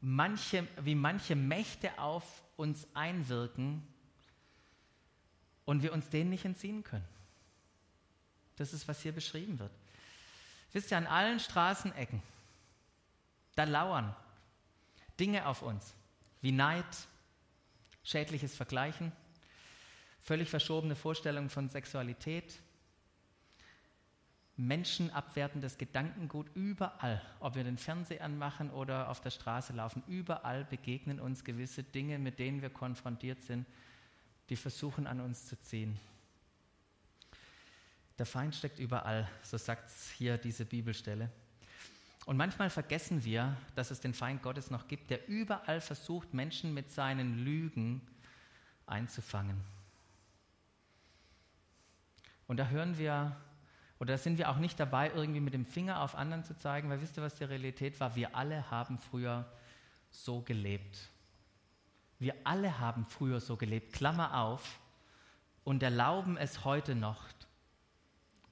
manche, 0.00 0.68
wie 0.82 0.94
manche 0.94 1.34
Mächte 1.36 1.98
auf 1.98 2.44
uns 2.56 2.86
einwirken 2.92 3.82
und 5.64 5.82
wir 5.82 5.94
uns 5.94 6.10
denen 6.10 6.28
nicht 6.30 6.44
entziehen 6.44 6.84
können. 6.84 7.17
Das 8.58 8.72
ist, 8.72 8.88
was 8.88 9.00
hier 9.00 9.12
beschrieben 9.12 9.58
wird. 9.58 9.72
Wisst 10.72 10.90
ihr, 10.90 10.98
an 10.98 11.06
allen 11.06 11.40
Straßenecken, 11.40 12.22
da 13.54 13.64
lauern 13.64 14.14
Dinge 15.18 15.46
auf 15.46 15.62
uns, 15.62 15.94
wie 16.42 16.52
Neid, 16.52 16.84
schädliches 18.04 18.54
Vergleichen, 18.54 19.12
völlig 20.20 20.50
verschobene 20.50 20.94
Vorstellungen 20.94 21.48
von 21.48 21.68
Sexualität, 21.68 22.60
menschenabwertendes 24.56 25.78
Gedankengut 25.78 26.50
überall, 26.54 27.22
ob 27.38 27.54
wir 27.54 27.62
den 27.62 27.78
Fernseher 27.78 28.24
anmachen 28.24 28.70
oder 28.70 29.08
auf 29.08 29.20
der 29.20 29.30
Straße 29.30 29.72
laufen, 29.72 30.02
überall 30.08 30.64
begegnen 30.64 31.20
uns 31.20 31.44
gewisse 31.44 31.84
Dinge, 31.84 32.18
mit 32.18 32.40
denen 32.40 32.60
wir 32.60 32.70
konfrontiert 32.70 33.40
sind, 33.42 33.66
die 34.50 34.56
versuchen 34.56 35.06
an 35.06 35.20
uns 35.20 35.46
zu 35.46 35.58
ziehen. 35.60 35.98
Der 38.18 38.26
Feind 38.26 38.54
steckt 38.54 38.80
überall, 38.80 39.28
so 39.42 39.56
sagt 39.56 39.90
hier 40.16 40.38
diese 40.38 40.64
Bibelstelle. 40.64 41.30
Und 42.26 42.36
manchmal 42.36 42.68
vergessen 42.68 43.24
wir, 43.24 43.56
dass 43.74 43.90
es 43.90 44.00
den 44.00 44.12
Feind 44.12 44.42
Gottes 44.42 44.70
noch 44.70 44.88
gibt, 44.88 45.10
der 45.10 45.28
überall 45.28 45.80
versucht, 45.80 46.34
Menschen 46.34 46.74
mit 46.74 46.90
seinen 46.90 47.44
Lügen 47.44 48.06
einzufangen. 48.86 49.58
Und 52.48 52.58
da 52.58 52.68
hören 52.68 52.98
wir, 52.98 53.36
oder 54.00 54.14
da 54.14 54.18
sind 54.18 54.36
wir 54.36 54.50
auch 54.50 54.58
nicht 54.58 54.80
dabei, 54.80 55.10
irgendwie 55.14 55.40
mit 55.40 55.54
dem 55.54 55.64
Finger 55.64 56.02
auf 56.02 56.16
anderen 56.16 56.44
zu 56.44 56.56
zeigen, 56.56 56.90
weil 56.90 57.00
wisst 57.00 57.16
ihr, 57.16 57.22
was 57.22 57.36
die 57.36 57.44
Realität 57.44 57.98
war? 58.00 58.16
Wir 58.16 58.34
alle 58.34 58.70
haben 58.70 58.98
früher 58.98 59.50
so 60.10 60.42
gelebt. 60.42 61.08
Wir 62.18 62.34
alle 62.44 62.80
haben 62.80 63.06
früher 63.06 63.40
so 63.40 63.56
gelebt, 63.56 63.92
Klammer 63.92 64.38
auf, 64.42 64.80
und 65.64 65.82
erlauben 65.82 66.36
es 66.36 66.64
heute 66.64 66.94
noch 66.94 67.28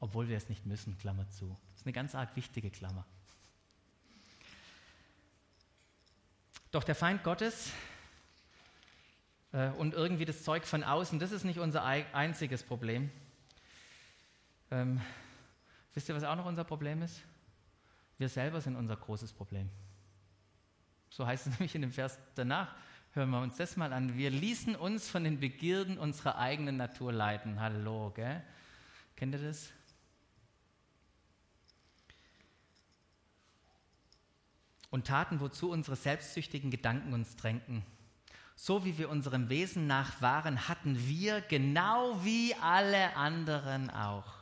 obwohl 0.01 0.29
wir 0.29 0.37
es 0.37 0.49
nicht 0.49 0.67
müssen, 0.67 0.99
Klammer 0.99 1.29
zu. 1.31 1.57
Das 1.73 1.81
ist 1.81 1.87
eine 1.87 1.93
ganz 1.93 2.15
arg 2.15 2.35
wichtige 2.37 2.71
Klammer. 2.71 3.05
Doch 6.71 6.85
der 6.85 6.95
Feind 6.95 7.23
Gottes 7.23 7.73
äh, 9.53 9.69
und 9.71 9.95
irgendwie 9.95 10.25
das 10.25 10.43
Zeug 10.43 10.65
von 10.67 10.85
außen, 10.85 11.19
das 11.19 11.33
ist 11.33 11.45
nicht 11.45 11.59
unser 11.59 11.85
einziges 11.85 12.63
Problem. 12.63 13.11
Ähm, 14.71 15.01
wisst 15.95 16.09
ihr, 16.09 16.15
was 16.15 16.25
auch 16.25 16.37
noch 16.37 16.47
unser 16.47 16.65
Problem 16.65 17.03
ist? 17.03 17.23
Wir 18.19 18.29
selber 18.29 18.61
sind 18.61 18.77
unser 18.77 18.97
großes 18.97 19.33
Problem. 19.33 19.71
So 21.11 21.27
heißt 21.27 21.47
es 21.47 21.53
nämlich 21.59 21.75
in 21.75 21.83
dem 21.83 21.93
Vers 21.93 22.19
danach. 22.35 22.75
Hören 23.13 23.31
wir 23.31 23.41
uns 23.41 23.57
das 23.57 23.79
mal 23.79 23.95
an. 23.95 24.19
Wir 24.19 24.31
ließen 24.31 24.77
uns 24.77 25.09
von 25.09 25.25
den 25.25 25.41
Begierden 25.41 25.97
unserer 25.97 26.37
eigenen 26.37 26.77
Natur 26.77 27.13
leiten. 27.13 27.61
Hallo, 27.61 28.13
gell? 28.15 28.43
Kennt 29.17 29.35
ihr 29.35 29.41
das? 29.41 29.73
Und 34.91 35.07
taten, 35.07 35.41
wozu 35.41 35.71
unsere 35.71 35.97
selbstsüchtigen 35.97 36.71
Gedanken 36.71 37.13
uns 37.13 37.37
drängten. 37.37 37.85
So 38.55 38.85
wie 38.85 38.97
wir 38.97 39.11
unserem 39.11 39.49
Wesen 39.49 39.87
nach 39.87 40.23
waren, 40.23 40.69
hatten 40.69 41.07
wir, 41.07 41.43
genau 41.43 42.25
wie 42.25 42.55
alle 42.55 43.15
anderen 43.17 43.91
auch, 43.91 44.33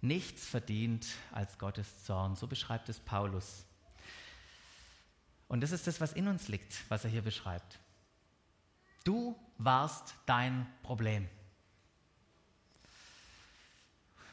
nichts 0.00 0.46
verdient 0.46 1.06
als 1.32 1.58
Gottes 1.58 2.04
Zorn. 2.04 2.36
So 2.36 2.46
beschreibt 2.46 2.88
es 2.88 3.00
Paulus. 3.00 3.64
Und 5.48 5.62
das 5.62 5.72
ist 5.72 5.86
das, 5.86 6.00
was 6.00 6.12
in 6.12 6.28
uns 6.28 6.46
liegt, 6.48 6.88
was 6.88 7.04
er 7.04 7.10
hier 7.10 7.22
beschreibt. 7.22 7.80
Du 9.02 9.36
warst 9.58 10.14
dein 10.26 10.66
Problem. 10.82 11.28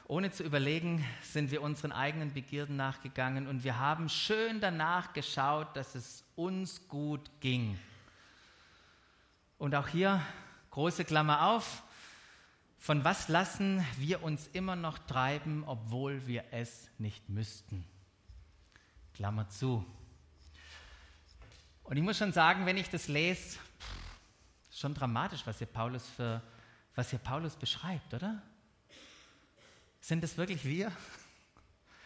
Ohne 0.09 0.31
zu 0.31 0.43
überlegen, 0.43 1.05
sind 1.21 1.51
wir 1.51 1.61
unseren 1.61 1.91
eigenen 1.91 2.31
Begierden 2.31 2.77
nachgegangen 2.77 3.45
und 3.45 3.65
wir 3.65 3.77
haben 3.77 4.07
schön 4.07 4.61
danach 4.61 5.11
geschaut, 5.11 5.75
dass 5.75 5.95
es 5.95 6.23
uns 6.37 6.87
gut 6.87 7.29
ging. 7.41 7.77
Und 9.57 9.75
auch 9.75 9.89
hier 9.89 10.21
große 10.71 11.03
Klammer 11.03 11.47
auf. 11.47 11.83
Von 12.77 13.03
was 13.03 13.27
lassen 13.27 13.85
wir 13.97 14.23
uns 14.23 14.47
immer 14.53 14.77
noch 14.77 14.97
treiben, 14.97 15.65
obwohl 15.67 16.25
wir 16.25 16.45
es 16.51 16.89
nicht 16.99 17.27
müssten? 17.27 17.83
Klammer 19.13 19.49
zu. 19.49 19.85
Und 21.83 21.97
ich 21.97 22.03
muss 22.03 22.17
schon 22.17 22.31
sagen, 22.31 22.65
wenn 22.65 22.77
ich 22.77 22.89
das 22.89 23.09
lese, 23.09 23.59
schon 24.71 24.93
dramatisch, 24.93 25.41
was 25.45 25.57
hier 25.57 25.67
Paulus, 25.67 26.07
für, 26.07 26.41
was 26.95 27.09
hier 27.09 27.19
Paulus 27.19 27.57
beschreibt, 27.57 28.13
oder? 28.13 28.41
Sind 30.07 30.23
das 30.23 30.37
wirklich 30.37 30.63
wir? 30.63 30.89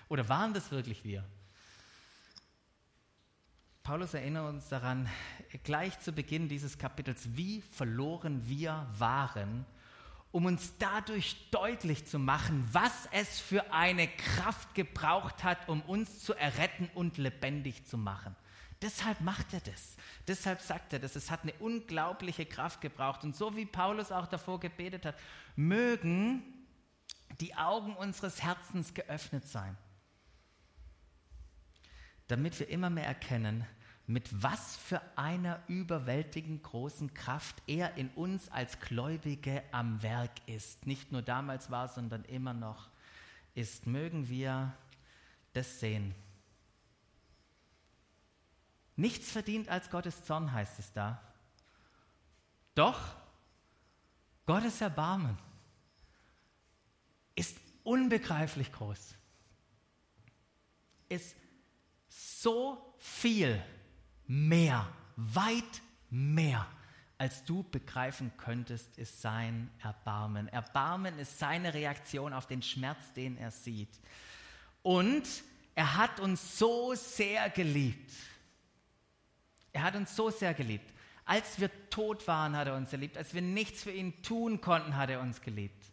Oder 0.09 0.27
waren 0.27 0.55
das 0.55 0.71
wirklich 0.71 1.03
wir? 1.03 1.23
Paulus 3.83 4.15
erinnert 4.15 4.49
uns 4.49 4.69
daran, 4.69 5.07
gleich 5.63 5.99
zu 5.99 6.11
Beginn 6.11 6.49
dieses 6.49 6.79
Kapitels, 6.79 7.37
wie 7.37 7.61
verloren 7.61 8.41
wir 8.47 8.87
waren, 8.97 9.67
um 10.31 10.45
uns 10.45 10.73
dadurch 10.79 11.51
deutlich 11.51 12.07
zu 12.07 12.17
machen, 12.17 12.67
was 12.71 13.07
es 13.11 13.39
für 13.39 13.71
eine 13.71 14.07
Kraft 14.07 14.73
gebraucht 14.73 15.43
hat, 15.43 15.69
um 15.69 15.83
uns 15.83 16.23
zu 16.23 16.33
erretten 16.33 16.89
und 16.95 17.19
lebendig 17.19 17.85
zu 17.85 17.99
machen. 17.99 18.35
Deshalb 18.81 19.21
macht 19.21 19.53
er 19.53 19.59
das. 19.59 19.95
Deshalb 20.27 20.61
sagt 20.61 20.93
er 20.93 20.97
das. 20.97 21.15
Es 21.15 21.29
hat 21.29 21.43
eine 21.43 21.53
unglaubliche 21.59 22.47
Kraft 22.47 22.81
gebraucht. 22.81 23.23
Und 23.23 23.35
so 23.35 23.55
wie 23.55 23.67
Paulus 23.67 24.11
auch 24.11 24.25
davor 24.25 24.59
gebetet 24.59 25.05
hat, 25.05 25.19
mögen 25.55 26.60
die 27.39 27.55
Augen 27.55 27.95
unseres 27.95 28.41
Herzens 28.43 28.93
geöffnet 28.93 29.47
sein, 29.47 29.77
damit 32.27 32.59
wir 32.59 32.69
immer 32.69 32.89
mehr 32.89 33.05
erkennen, 33.05 33.65
mit 34.07 34.43
was 34.43 34.75
für 34.77 35.01
einer 35.15 35.61
überwältigend 35.67 36.63
großen 36.63 37.13
Kraft 37.13 37.61
er 37.67 37.95
in 37.95 38.09
uns 38.09 38.49
als 38.49 38.79
Gläubige 38.79 39.63
am 39.71 40.01
Werk 40.03 40.31
ist. 40.47 40.85
Nicht 40.85 41.11
nur 41.11 41.21
damals 41.21 41.71
war, 41.71 41.87
sondern 41.87 42.25
immer 42.25 42.53
noch 42.53 42.89
ist. 43.53 43.87
Mögen 43.87 44.27
wir 44.27 44.73
das 45.53 45.79
sehen. 45.79 46.13
Nichts 48.95 49.31
verdient 49.31 49.69
als 49.69 49.89
Gottes 49.89 50.23
Zorn, 50.23 50.51
heißt 50.51 50.79
es 50.79 50.91
da. 50.91 51.21
Doch 52.75 52.99
Gottes 54.45 54.81
Erbarmen 54.81 55.37
unbegreiflich 57.83 58.71
groß. 58.71 59.15
Ist 61.09 61.35
so 62.07 62.95
viel 62.97 63.61
mehr, 64.27 64.87
weit 65.15 65.81
mehr, 66.09 66.67
als 67.17 67.43
du 67.43 67.61
begreifen 67.61 68.31
könntest, 68.37 68.97
ist 68.97 69.21
sein 69.21 69.69
Erbarmen. 69.83 70.47
Erbarmen 70.47 71.19
ist 71.19 71.37
seine 71.37 71.73
Reaktion 71.73 72.33
auf 72.33 72.47
den 72.47 72.63
Schmerz, 72.63 73.13
den 73.13 73.37
er 73.37 73.51
sieht. 73.51 73.99
Und 74.81 75.27
er 75.75 75.97
hat 75.97 76.19
uns 76.19 76.57
so 76.57 76.95
sehr 76.95 77.49
geliebt. 77.51 78.11
Er 79.71 79.83
hat 79.83 79.95
uns 79.95 80.15
so 80.15 80.31
sehr 80.31 80.53
geliebt. 80.53 80.91
Als 81.25 81.59
wir 81.59 81.69
tot 81.89 82.27
waren, 82.27 82.55
hat 82.55 82.67
er 82.67 82.75
uns 82.75 82.89
geliebt. 82.89 83.17
Als 83.17 83.33
wir 83.33 83.41
nichts 83.43 83.83
für 83.83 83.91
ihn 83.91 84.21
tun 84.23 84.59
konnten, 84.59 84.95
hat 84.95 85.11
er 85.11 85.21
uns 85.21 85.41
geliebt. 85.41 85.90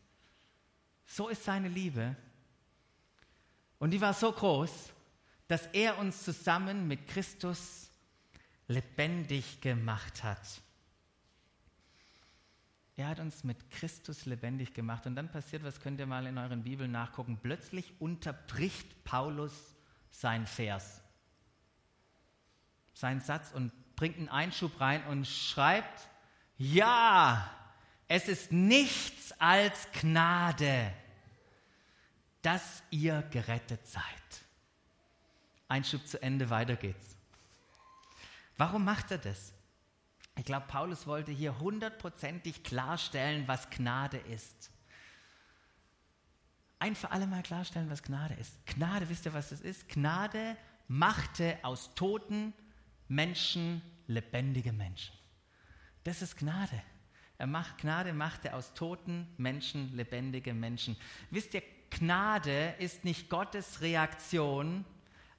So 1.09 1.29
ist 1.29 1.43
seine 1.43 1.69
Liebe. 1.69 2.15
Und 3.79 3.91
die 3.93 4.01
war 4.01 4.13
so 4.13 4.31
groß, 4.31 4.93
dass 5.49 5.67
er 5.69 5.99
uns 5.99 6.23
zusammen 6.23 6.87
mit 6.87 7.09
Christus 7.09 7.91
lebendig 8.69 9.61
gemacht 9.63 10.23
hat. 10.23 10.61
Er 12.97 13.09
hat 13.09 13.21
uns 13.21 13.43
mit 13.43 13.71
Christus 13.71 14.27
lebendig 14.27 14.75
gemacht. 14.75 15.07
Und 15.07 15.17
dann 15.17 15.31
passiert, 15.31 15.65
was 15.65 15.81
könnt 15.81 15.99
ihr 15.99 16.07
mal 16.07 16.27
in 16.27 16.37
euren 16.37 16.63
Bibeln 16.63 16.91
nachgucken, 16.91 17.39
plötzlich 17.41 17.95
unterbricht 18.01 19.05
Paulus 19.05 19.75
sein 20.11 20.47
Vers, 20.47 21.01
seinen 22.93 23.21
Satz 23.21 23.53
und 23.53 23.73
bringt 23.97 24.19
einen 24.19 24.29
Einschub 24.29 24.79
rein 24.81 25.05
und 25.07 25.27
schreibt, 25.27 26.11
ja, 26.59 27.49
es 28.09 28.27
ist 28.27 28.51
nichts 28.51 29.33
als 29.39 29.89
Gnade, 29.93 30.93
dass 32.43 32.83
ihr 32.91 33.23
gerettet 33.31 33.87
seid. 33.87 34.03
Einschub 35.69 36.07
zu 36.07 36.21
Ende, 36.23 36.49
weiter 36.49 36.77
geht's. 36.77 37.17
Warum 38.57 38.85
macht 38.85 39.11
er 39.11 39.19
das? 39.19 39.53
Ich 40.37 40.45
glaube, 40.45 40.67
Paulus 40.67 41.07
wollte 41.07 41.31
hier 41.31 41.59
hundertprozentig 41.59 42.63
klarstellen, 42.63 43.47
was 43.47 43.69
Gnade 43.71 44.17
ist. 44.17 44.71
Ein 46.79 46.95
für 46.95 47.11
alle 47.11 47.27
Mal 47.27 47.43
klarstellen, 47.43 47.91
was 47.91 48.03
Gnade 48.03 48.35
ist. 48.35 48.55
Gnade, 48.67 49.09
wisst 49.09 49.27
ihr, 49.27 49.35
was 49.35 49.51
das 49.51 49.61
ist? 49.61 49.89
Gnade 49.89 50.57
machte 50.87 51.59
aus 51.63 51.95
toten 51.95 52.55
Menschen 53.09 53.83
lebendige 54.07 54.73
Menschen. 54.73 55.15
Das 56.05 56.23
ist 56.23 56.37
Gnade. 56.37 56.83
Er 57.39 57.47
macht, 57.47 57.79
Gnade 57.79 58.13
machte 58.13 58.53
aus 58.53 58.75
toten 58.75 59.27
Menschen 59.37 59.95
lebendige 59.97 60.53
Menschen. 60.53 60.97
Wisst 61.31 61.55
ihr, 61.55 61.63
Gnade 61.91 62.75
ist 62.79 63.05
nicht 63.05 63.31
Gottes 63.31 63.81
Reaktion 63.81 64.85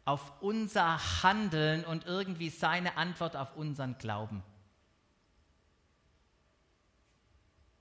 auf 0.05 0.41
unser 0.41 1.23
Handeln 1.23 1.83
und 1.83 2.05
irgendwie 2.05 2.49
seine 2.49 2.97
Antwort 2.97 3.35
auf 3.35 3.55
unseren 3.55 3.97
Glauben. 3.97 4.41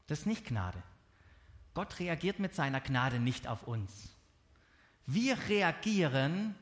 Das 0.09 0.21
ist 0.21 0.27
nicht 0.27 0.45
Gnade. 0.45 0.83
Gott 1.75 2.01
reagiert 2.01 2.41
mit 2.41 2.55
seiner 2.55 2.81
Gnade 2.81 3.21
nicht 3.21 3.47
auf 3.47 3.69
uns. 3.69 4.15
Wir 5.07 5.39
reagieren 5.49 6.57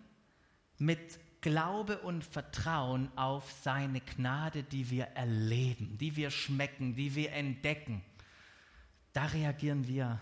mit 0.78 1.18
Glaube 1.46 1.98
und 1.98 2.24
Vertrauen 2.24 3.08
auf 3.14 3.52
seine 3.62 4.00
Gnade, 4.00 4.64
die 4.64 4.90
wir 4.90 5.04
erleben, 5.14 5.96
die 5.96 6.16
wir 6.16 6.32
schmecken, 6.32 6.96
die 6.96 7.14
wir 7.14 7.32
entdecken. 7.34 8.02
Da 9.12 9.26
reagieren 9.26 9.86
wir 9.86 10.18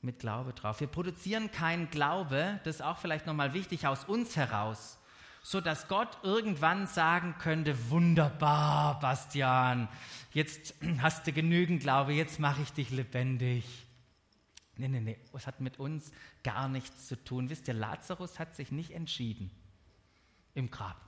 mit 0.00 0.18
Glaube 0.18 0.52
drauf. 0.52 0.80
Wir 0.80 0.88
produzieren 0.88 1.52
keinen 1.52 1.90
Glaube, 1.90 2.58
das 2.64 2.76
ist 2.76 2.82
auch 2.82 2.98
vielleicht 2.98 3.24
nochmal 3.24 3.54
wichtig, 3.54 3.86
aus 3.86 4.02
uns 4.02 4.34
heraus, 4.34 4.98
so 5.44 5.60
dass 5.60 5.86
Gott 5.86 6.18
irgendwann 6.24 6.88
sagen 6.88 7.36
könnte, 7.38 7.76
wunderbar, 7.88 8.98
Bastian, 8.98 9.88
jetzt 10.32 10.74
hast 10.98 11.24
du 11.24 11.32
genügend 11.32 11.82
Glaube, 11.82 12.14
jetzt 12.14 12.40
mache 12.40 12.62
ich 12.62 12.72
dich 12.72 12.90
lebendig. 12.90 13.86
Nee, 14.76 14.88
nee, 14.88 14.98
nee, 14.98 15.18
es 15.34 15.46
hat 15.46 15.60
mit 15.60 15.78
uns 15.78 16.10
gar 16.42 16.68
nichts 16.68 17.06
zu 17.06 17.14
tun. 17.22 17.48
Wisst 17.48 17.68
ihr, 17.68 17.74
Lazarus 17.74 18.40
hat 18.40 18.56
sich 18.56 18.72
nicht 18.72 18.90
entschieden 18.90 19.52
im 20.54 20.70
Grab. 20.70 21.00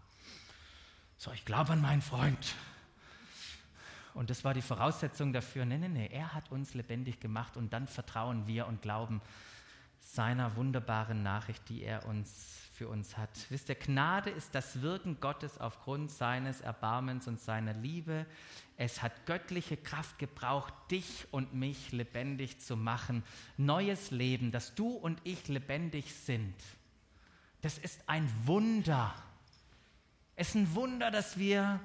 So, 1.16 1.32
ich 1.32 1.44
glaube 1.44 1.72
an 1.72 1.80
meinen 1.80 2.02
Freund. 2.02 2.54
Und 4.14 4.30
das 4.30 4.44
war 4.44 4.54
die 4.54 4.62
Voraussetzung 4.62 5.32
dafür. 5.32 5.64
Nee, 5.64 5.78
nee, 5.78 5.88
nee, 5.88 6.08
er 6.12 6.34
hat 6.34 6.50
uns 6.50 6.74
lebendig 6.74 7.20
gemacht 7.20 7.56
und 7.56 7.72
dann 7.72 7.88
vertrauen 7.88 8.46
wir 8.46 8.66
und 8.66 8.80
glauben 8.82 9.20
seiner 10.00 10.54
wunderbaren 10.56 11.22
Nachricht, 11.22 11.68
die 11.68 11.82
er 11.82 12.06
uns 12.06 12.60
für 12.74 12.88
uns 12.88 13.16
hat. 13.16 13.30
Wisst 13.50 13.68
ihr, 13.68 13.74
Gnade 13.76 14.30
ist 14.30 14.54
das 14.54 14.82
Wirken 14.82 15.20
Gottes 15.20 15.58
aufgrund 15.58 16.10
seines 16.10 16.60
Erbarmens 16.60 17.26
und 17.28 17.40
seiner 17.40 17.72
Liebe. 17.72 18.26
Es 18.76 19.02
hat 19.02 19.26
göttliche 19.26 19.76
Kraft 19.76 20.18
gebraucht, 20.18 20.74
dich 20.90 21.26
und 21.30 21.54
mich 21.54 21.92
lebendig 21.92 22.60
zu 22.60 22.76
machen. 22.76 23.22
Neues 23.56 24.10
Leben, 24.10 24.50
dass 24.50 24.74
du 24.74 24.88
und 24.88 25.20
ich 25.24 25.46
lebendig 25.48 26.14
sind. 26.14 26.54
Das 27.62 27.78
ist 27.78 28.08
ein 28.08 28.30
Wunder. 28.44 29.14
Es 30.36 30.48
ist 30.48 30.54
ein 30.56 30.74
Wunder, 30.74 31.10
dass 31.10 31.38
wir 31.38 31.80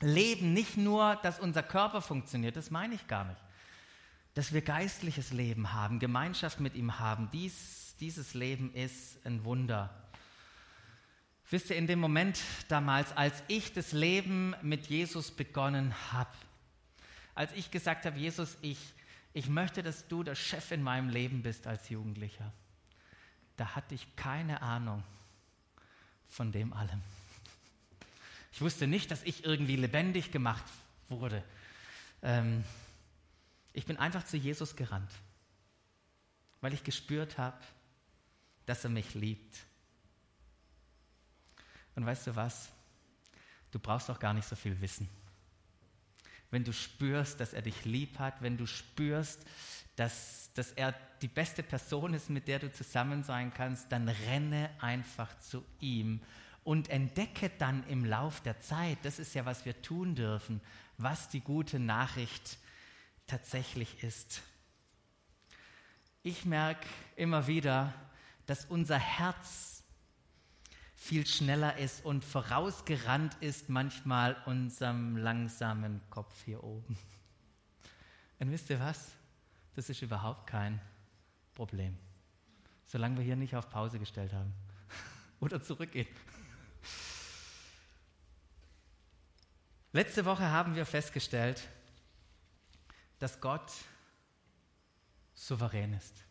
leben, 0.00 0.52
nicht 0.52 0.76
nur, 0.76 1.16
dass 1.16 1.38
unser 1.38 1.62
Körper 1.62 2.02
funktioniert, 2.02 2.56
das 2.56 2.70
meine 2.70 2.94
ich 2.94 3.06
gar 3.06 3.24
nicht. 3.24 3.40
Dass 4.34 4.52
wir 4.52 4.62
geistliches 4.62 5.32
Leben 5.32 5.72
haben, 5.72 5.98
Gemeinschaft 5.98 6.60
mit 6.60 6.74
ihm 6.74 6.98
haben, 6.98 7.30
Dies, 7.32 7.94
dieses 8.00 8.34
Leben 8.34 8.74
ist 8.74 9.24
ein 9.24 9.44
Wunder. 9.44 9.90
Wisst 11.48 11.70
ihr, 11.70 11.76
in 11.76 11.86
dem 11.86 12.00
Moment 12.00 12.40
damals, 12.68 13.16
als 13.16 13.42
ich 13.48 13.72
das 13.72 13.92
Leben 13.92 14.54
mit 14.62 14.88
Jesus 14.88 15.30
begonnen 15.30 15.94
habe, 16.12 16.34
als 17.34 17.52
ich 17.52 17.70
gesagt 17.70 18.04
habe, 18.04 18.18
Jesus, 18.18 18.58
ich, 18.62 18.78
ich 19.32 19.48
möchte, 19.48 19.82
dass 19.82 20.08
du 20.08 20.24
der 20.24 20.34
Chef 20.34 20.72
in 20.72 20.82
meinem 20.82 21.08
Leben 21.08 21.42
bist 21.42 21.66
als 21.66 21.88
Jugendlicher, 21.88 22.52
da 23.56 23.76
hatte 23.76 23.94
ich 23.94 24.16
keine 24.16 24.60
Ahnung 24.60 25.04
von 26.26 26.50
dem 26.50 26.72
allem. 26.72 27.02
Ich 28.56 28.62
wusste 28.62 28.86
nicht, 28.86 29.10
dass 29.10 29.22
ich 29.24 29.44
irgendwie 29.44 29.76
lebendig 29.76 30.32
gemacht 30.32 30.64
wurde. 31.10 31.44
Ähm, 32.22 32.64
ich 33.74 33.84
bin 33.84 33.98
einfach 33.98 34.24
zu 34.24 34.38
Jesus 34.38 34.76
gerannt, 34.76 35.10
weil 36.62 36.72
ich 36.72 36.82
gespürt 36.82 37.36
habe, 37.36 37.58
dass 38.64 38.82
er 38.82 38.88
mich 38.88 39.12
liebt. 39.12 39.58
Und 41.96 42.06
weißt 42.06 42.28
du 42.28 42.36
was? 42.36 42.70
Du 43.72 43.78
brauchst 43.78 44.08
auch 44.08 44.18
gar 44.18 44.32
nicht 44.32 44.48
so 44.48 44.56
viel 44.56 44.80
Wissen. 44.80 45.06
Wenn 46.50 46.64
du 46.64 46.72
spürst, 46.72 47.38
dass 47.38 47.52
er 47.52 47.60
dich 47.60 47.84
lieb 47.84 48.18
hat, 48.18 48.40
wenn 48.40 48.56
du 48.56 48.64
spürst, 48.64 49.44
dass, 49.96 50.50
dass 50.54 50.72
er 50.72 50.94
die 51.20 51.28
beste 51.28 51.62
Person 51.62 52.14
ist, 52.14 52.30
mit 52.30 52.48
der 52.48 52.60
du 52.60 52.72
zusammen 52.72 53.22
sein 53.22 53.52
kannst, 53.52 53.92
dann 53.92 54.08
renne 54.08 54.70
einfach 54.80 55.38
zu 55.40 55.62
ihm 55.78 56.22
und 56.66 56.90
entdecke 56.90 57.48
dann 57.58 57.86
im 57.86 58.04
Lauf 58.04 58.40
der 58.40 58.58
Zeit, 58.58 58.98
das 59.04 59.20
ist 59.20 59.36
ja, 59.36 59.46
was 59.46 59.64
wir 59.64 59.82
tun 59.82 60.16
dürfen, 60.16 60.60
was 60.98 61.28
die 61.28 61.40
gute 61.40 61.78
Nachricht 61.78 62.58
tatsächlich 63.28 64.02
ist. 64.02 64.42
Ich 66.24 66.44
merke 66.44 66.84
immer 67.14 67.46
wieder, 67.46 67.94
dass 68.46 68.64
unser 68.64 68.98
Herz 68.98 69.84
viel 70.96 71.24
schneller 71.24 71.78
ist 71.78 72.04
und 72.04 72.24
vorausgerannt 72.24 73.36
ist 73.38 73.68
manchmal 73.68 74.36
unserem 74.46 75.16
langsamen 75.16 76.00
Kopf 76.10 76.34
hier 76.44 76.64
oben. 76.64 76.98
Und 78.40 78.50
wisst 78.50 78.70
ihr 78.70 78.80
was? 78.80 79.12
Das 79.76 79.88
ist 79.88 80.02
überhaupt 80.02 80.48
kein 80.48 80.80
Problem, 81.54 81.96
solange 82.86 83.18
wir 83.18 83.24
hier 83.24 83.36
nicht 83.36 83.54
auf 83.54 83.70
Pause 83.70 84.00
gestellt 84.00 84.32
haben 84.32 84.52
oder 85.38 85.62
zurückgehen. 85.62 86.08
Letzte 89.96 90.26
Woche 90.26 90.50
haben 90.50 90.74
wir 90.74 90.84
festgestellt, 90.84 91.66
dass 93.18 93.40
Gott 93.40 93.72
souverän 95.32 95.94
ist. 95.94 96.22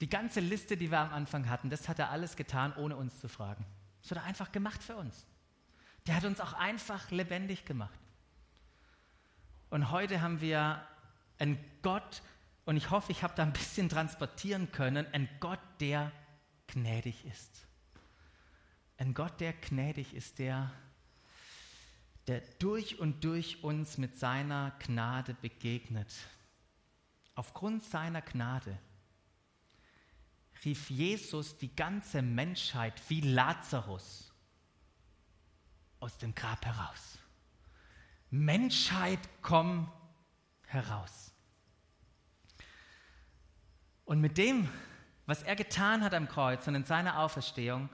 Die 0.00 0.08
ganze 0.08 0.38
Liste, 0.38 0.76
die 0.76 0.92
wir 0.92 1.00
am 1.00 1.12
Anfang 1.12 1.48
hatten, 1.48 1.68
das 1.68 1.88
hat 1.88 1.98
er 1.98 2.10
alles 2.10 2.36
getan, 2.36 2.72
ohne 2.76 2.94
uns 2.94 3.18
zu 3.18 3.26
fragen. 3.28 3.66
Das 4.02 4.12
hat 4.12 4.18
er 4.18 4.22
einfach 4.22 4.52
gemacht 4.52 4.84
für 4.84 4.94
uns. 4.94 5.26
Der 6.06 6.14
hat 6.14 6.24
uns 6.24 6.38
auch 6.38 6.52
einfach 6.52 7.10
lebendig 7.10 7.64
gemacht. 7.64 7.98
Und 9.68 9.90
heute 9.90 10.20
haben 10.20 10.40
wir 10.40 10.86
einen 11.40 11.58
Gott, 11.82 12.22
und 12.66 12.76
ich 12.76 12.90
hoffe, 12.90 13.10
ich 13.10 13.24
habe 13.24 13.34
da 13.34 13.42
ein 13.42 13.52
bisschen 13.52 13.88
transportieren 13.88 14.70
können, 14.70 15.12
einen 15.12 15.28
Gott, 15.40 15.58
der 15.80 16.12
gnädig 16.68 17.24
ist. 17.24 17.66
Ein 18.96 19.12
Gott, 19.12 19.40
der 19.40 19.54
gnädig 19.54 20.14
ist, 20.14 20.38
der 20.38 20.70
der 22.28 22.42
durch 22.58 22.98
und 23.00 23.24
durch 23.24 23.64
uns 23.64 23.96
mit 23.96 24.18
seiner 24.18 24.72
Gnade 24.80 25.34
begegnet. 25.34 26.12
Aufgrund 27.34 27.82
seiner 27.84 28.20
Gnade 28.20 28.78
rief 30.64 30.90
Jesus 30.90 31.56
die 31.56 31.74
ganze 31.74 32.20
Menschheit 32.20 33.00
wie 33.08 33.22
Lazarus 33.22 34.30
aus 36.00 36.18
dem 36.18 36.34
Grab 36.34 36.64
heraus. 36.66 37.18
Menschheit, 38.30 39.20
komm 39.40 39.90
heraus. 40.66 41.32
Und 44.04 44.20
mit 44.20 44.36
dem, 44.36 44.68
was 45.24 45.42
er 45.42 45.56
getan 45.56 46.02
hat 46.02 46.12
am 46.12 46.28
Kreuz 46.28 46.66
und 46.66 46.74
in 46.74 46.84
seiner 46.84 47.20
Auferstehung, 47.20 47.88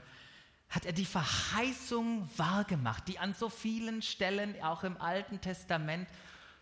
hat 0.68 0.86
er 0.86 0.92
die 0.92 1.04
Verheißung 1.04 2.28
wahrgemacht, 2.36 3.06
die 3.08 3.18
an 3.18 3.34
so 3.34 3.48
vielen 3.48 4.02
Stellen, 4.02 4.60
auch 4.62 4.82
im 4.82 5.00
Alten 5.00 5.40
Testament, 5.40 6.08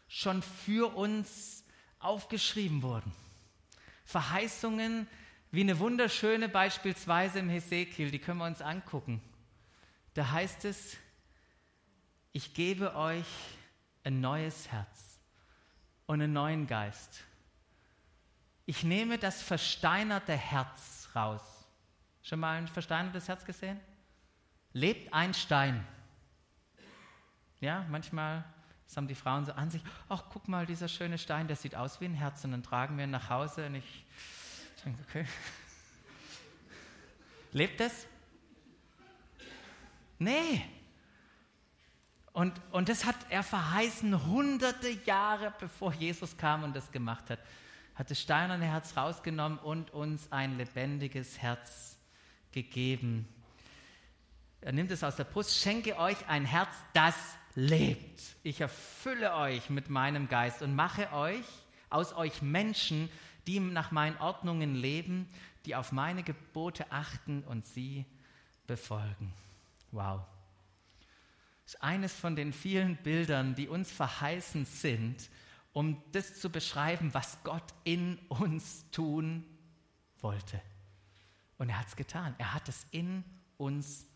schon 0.09 0.43
für 0.43 0.95
uns 0.95 1.65
aufgeschrieben 1.99 2.83
wurden. 2.83 3.13
Verheißungen 4.05 5.07
wie 5.51 5.61
eine 5.61 5.79
wunderschöne 5.79 6.49
beispielsweise 6.49 7.39
im 7.39 7.49
Hesekiel, 7.49 8.11
die 8.11 8.19
können 8.19 8.39
wir 8.39 8.47
uns 8.47 8.61
angucken. 8.63 9.23
Da 10.15 10.31
heißt 10.31 10.65
es, 10.65 10.97
ich 12.33 12.55
gebe 12.55 12.95
euch 12.97 13.27
ein 14.05 14.21
neues 14.21 14.71
Herz 14.71 15.19
und 16.07 16.21
einen 16.21 16.33
neuen 16.33 16.67
Geist. 16.67 17.25
Ich 18.67 18.85
nehme 18.85 19.19
das 19.19 19.43
versteinerte 19.43 20.35
Herz 20.35 21.09
raus. 21.15 21.43
Schon 22.23 22.41
mal 22.41 22.59
ein 22.59 22.69
versteinertes 22.69 23.29
Herz 23.29 23.45
gesehen? 23.45 23.81
Lebt 24.73 25.13
ein 25.13 25.35
Stein. 25.35 25.87
Ja, 27.61 27.87
manchmal 27.91 28.45
haben 28.97 29.09
die 29.09 29.15
Frauen 29.15 29.45
so 29.45 29.53
an 29.53 29.71
sich, 29.71 29.83
ach 30.09 30.25
guck 30.31 30.49
mal, 30.49 30.67
dieser 30.67 30.89
schöne 30.89 31.19
Stein, 31.19 31.47
der 31.47 31.57
sieht 31.57 31.75
aus 31.75 32.01
wie 32.01 32.05
ein 32.07 32.15
Herz 32.15 32.45
und 32.45 32.53
dann 32.53 32.63
tragen 32.63 32.97
wir 32.97 33.05
ihn 33.05 33.11
nach 33.11 33.31
Hause 33.31 33.67
und 33.67 33.77
ich 33.77 34.05
denke, 34.85 35.03
okay. 35.09 35.27
Lebt 37.53 37.81
es? 37.81 38.07
Nee. 40.19 40.63
Und, 42.33 42.61
und 42.71 42.89
das 42.89 43.05
hat 43.05 43.17
er 43.29 43.43
verheißen 43.43 44.27
hunderte 44.27 44.91
Jahre, 45.05 45.53
bevor 45.59 45.93
Jesus 45.93 46.37
kam 46.37 46.65
und 46.65 46.75
das 46.75 46.91
gemacht 46.91 47.29
hat. 47.29 47.39
Hat 47.95 48.11
das 48.11 48.21
steinerne 48.21 48.65
Herz 48.65 48.97
rausgenommen 48.97 49.59
und 49.59 49.91
uns 49.91 50.33
ein 50.33 50.57
lebendiges 50.57 51.39
Herz 51.39 51.99
gegeben. 52.51 53.29
Er 54.63 54.71
nimmt 54.71 54.93
es 54.93 55.03
aus 55.03 55.17
der 55.17 55.25
Brust, 55.25 55.59
schenke 55.59 55.99
euch 55.99 56.29
ein 56.29 56.45
Herz, 56.45 56.71
das 56.93 57.17
lebt. 57.57 58.23
Ich 58.45 58.61
erfülle 58.61 59.35
euch 59.35 59.71
mit 59.71 59.91
meinem 59.91 60.29
Geist 60.29 60.63
und 60.63 60.77
mache 60.77 61.13
euch 61.13 61.45
aus 61.91 62.15
euch 62.15 62.43
Menschen, 62.43 63.11
die 63.49 63.59
nach 63.59 63.91
meinen 63.91 64.17
Ordnungen 64.19 64.77
leben, 64.77 65.29
die 65.67 65.75
auf 65.75 65.91
meine 65.91 66.23
Gebote 66.23 66.93
achten 66.93 67.43
und 67.43 67.67
sie 67.67 68.07
befolgen. 68.69 69.33
Wow. 69.91 70.23
Das 71.65 71.75
ist 71.75 71.83
eines 71.83 72.15
von 72.15 72.37
den 72.37 72.53
vielen 72.53 72.97
Bildern, 72.99 73.57
die 73.57 73.67
uns 73.67 73.91
verheißen 73.91 74.65
sind, 74.65 75.29
um 75.73 76.01
das 76.13 76.39
zu 76.39 76.51
beschreiben, 76.51 77.13
was 77.15 77.43
Gott 77.43 77.75
in 77.83 78.17
uns 78.29 78.89
tun 78.93 79.45
wollte. 80.21 80.61
Und 81.59 81.69
er 81.69 81.81
hat 81.81 81.89
es 81.89 81.97
getan. 81.97 82.37
Er 82.39 82.55
hat 82.55 82.69
es 82.69 82.87
in 82.93 83.25
uns 83.57 84.03
getan. 84.03 84.12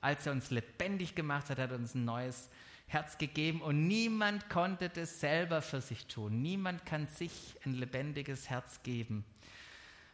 Als 0.00 0.26
er 0.26 0.32
uns 0.32 0.50
lebendig 0.50 1.14
gemacht 1.14 1.50
hat, 1.50 1.58
hat 1.58 1.70
er 1.70 1.76
uns 1.76 1.94
ein 1.94 2.04
neues 2.04 2.50
Herz 2.86 3.16
gegeben 3.18 3.62
und 3.62 3.86
niemand 3.86 4.50
konnte 4.50 4.88
das 4.88 5.20
selber 5.20 5.62
für 5.62 5.80
sich 5.80 6.06
tun. 6.06 6.42
Niemand 6.42 6.84
kann 6.84 7.06
sich 7.06 7.56
ein 7.64 7.74
lebendiges 7.74 8.50
Herz 8.50 8.82
geben. 8.82 9.24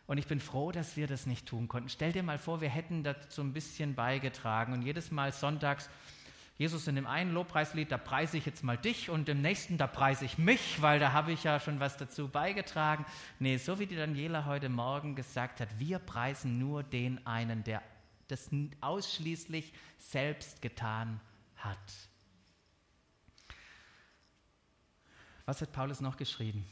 Und 0.06 0.16
ich 0.16 0.26
bin 0.26 0.40
froh, 0.40 0.72
dass 0.72 0.96
wir 0.96 1.06
das 1.06 1.26
nicht 1.26 1.46
tun 1.46 1.68
konnten. 1.68 1.88
Stell 1.88 2.12
dir 2.12 2.22
mal 2.22 2.38
vor, 2.38 2.60
wir 2.60 2.70
hätten 2.70 3.02
dazu 3.02 3.42
ein 3.42 3.52
bisschen 3.52 3.94
beigetragen 3.94 4.72
und 4.72 4.82
jedes 4.82 5.10
Mal 5.10 5.32
sonntags, 5.32 5.90
Jesus 6.56 6.88
in 6.88 6.96
dem 6.96 7.06
einen 7.06 7.34
Lobpreislied, 7.34 7.92
da 7.92 7.98
preise 7.98 8.36
ich 8.36 8.46
jetzt 8.46 8.64
mal 8.64 8.76
dich 8.76 9.10
und 9.10 9.28
im 9.28 9.42
nächsten, 9.42 9.78
da 9.78 9.86
preise 9.86 10.24
ich 10.24 10.38
mich, 10.38 10.82
weil 10.82 10.98
da 10.98 11.12
habe 11.12 11.30
ich 11.30 11.44
ja 11.44 11.60
schon 11.60 11.78
was 11.78 11.96
dazu 11.96 12.26
beigetragen. 12.28 13.06
Nee, 13.38 13.58
so 13.58 13.78
wie 13.78 13.86
die 13.86 13.94
Daniela 13.94 14.44
heute 14.44 14.68
Morgen 14.68 15.14
gesagt 15.14 15.60
hat, 15.60 15.68
wir 15.78 16.00
preisen 16.00 16.58
nur 16.58 16.82
den 16.82 17.24
einen, 17.26 17.62
der 17.62 17.82
das 18.28 18.50
ausschließlich 18.80 19.72
selbst 19.98 20.62
getan 20.62 21.20
hat. 21.56 21.78
Was 25.46 25.62
hat 25.62 25.72
Paulus 25.72 26.00
noch 26.00 26.16
geschrieben? 26.16 26.64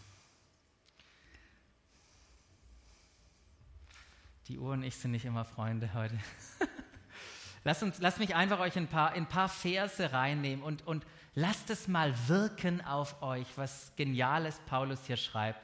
Die 4.49 4.59
Uhr 4.59 4.73
und 4.73 4.83
ich 4.85 4.97
sind 4.97 5.11
nicht 5.11 5.25
immer 5.25 5.45
Freunde 5.45 5.93
heute. 5.95 6.19
Lass, 7.65 7.83
uns, 7.83 7.99
lass 7.99 8.19
mich 8.19 8.37
einfach 8.37 8.61
euch 8.61 8.77
ein 8.77 8.87
paar, 8.87 9.11
ein 9.11 9.27
paar 9.27 9.49
Verse 9.49 10.13
reinnehmen 10.13 10.65
und, 10.65 10.87
und 10.87 11.05
lasst 11.35 11.69
es 11.71 11.89
mal 11.89 12.15
wirken 12.29 12.81
auf 12.81 13.23
euch, 13.23 13.49
was 13.57 13.91
Geniales 13.97 14.61
Paulus 14.67 15.05
hier 15.05 15.17
schreibt. 15.17 15.61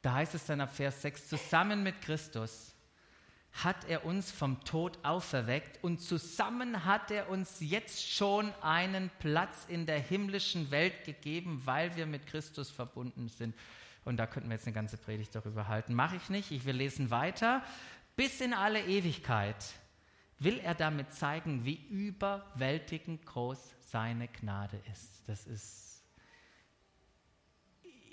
Da 0.00 0.14
heißt 0.14 0.34
es 0.34 0.46
dann 0.46 0.62
ab 0.62 0.74
Vers 0.74 1.02
6, 1.02 1.28
zusammen 1.28 1.82
mit 1.82 2.00
Christus 2.00 2.73
hat 3.62 3.88
er 3.88 4.04
uns 4.04 4.30
vom 4.30 4.62
Tod 4.64 4.98
auferweckt 5.04 5.82
und 5.82 6.00
zusammen 6.00 6.84
hat 6.84 7.10
er 7.10 7.28
uns 7.30 7.56
jetzt 7.60 8.10
schon 8.10 8.52
einen 8.62 9.10
Platz 9.20 9.66
in 9.68 9.86
der 9.86 10.00
himmlischen 10.00 10.70
Welt 10.70 11.04
gegeben, 11.04 11.62
weil 11.64 11.94
wir 11.96 12.06
mit 12.06 12.26
Christus 12.26 12.70
verbunden 12.70 13.28
sind. 13.28 13.54
Und 14.04 14.18
da 14.18 14.26
könnten 14.26 14.48
wir 14.50 14.56
jetzt 14.56 14.66
eine 14.66 14.74
ganze 14.74 14.96
Predigt 14.96 15.34
darüber 15.34 15.68
halten. 15.68 15.94
Mache 15.94 16.16
ich 16.16 16.28
nicht. 16.28 16.50
Ich 16.50 16.64
will 16.66 16.76
lesen 16.76 17.10
weiter 17.10 17.62
bis 18.16 18.40
in 18.40 18.54
alle 18.54 18.84
Ewigkeit 18.84 19.56
will 20.38 20.58
er 20.58 20.74
damit 20.74 21.12
zeigen, 21.12 21.64
wie 21.64 21.80
überwältigend 21.88 23.24
groß 23.24 23.58
seine 23.80 24.28
Gnade 24.28 24.80
ist. 24.92 25.22
Das 25.26 25.46
ist, 25.46 25.83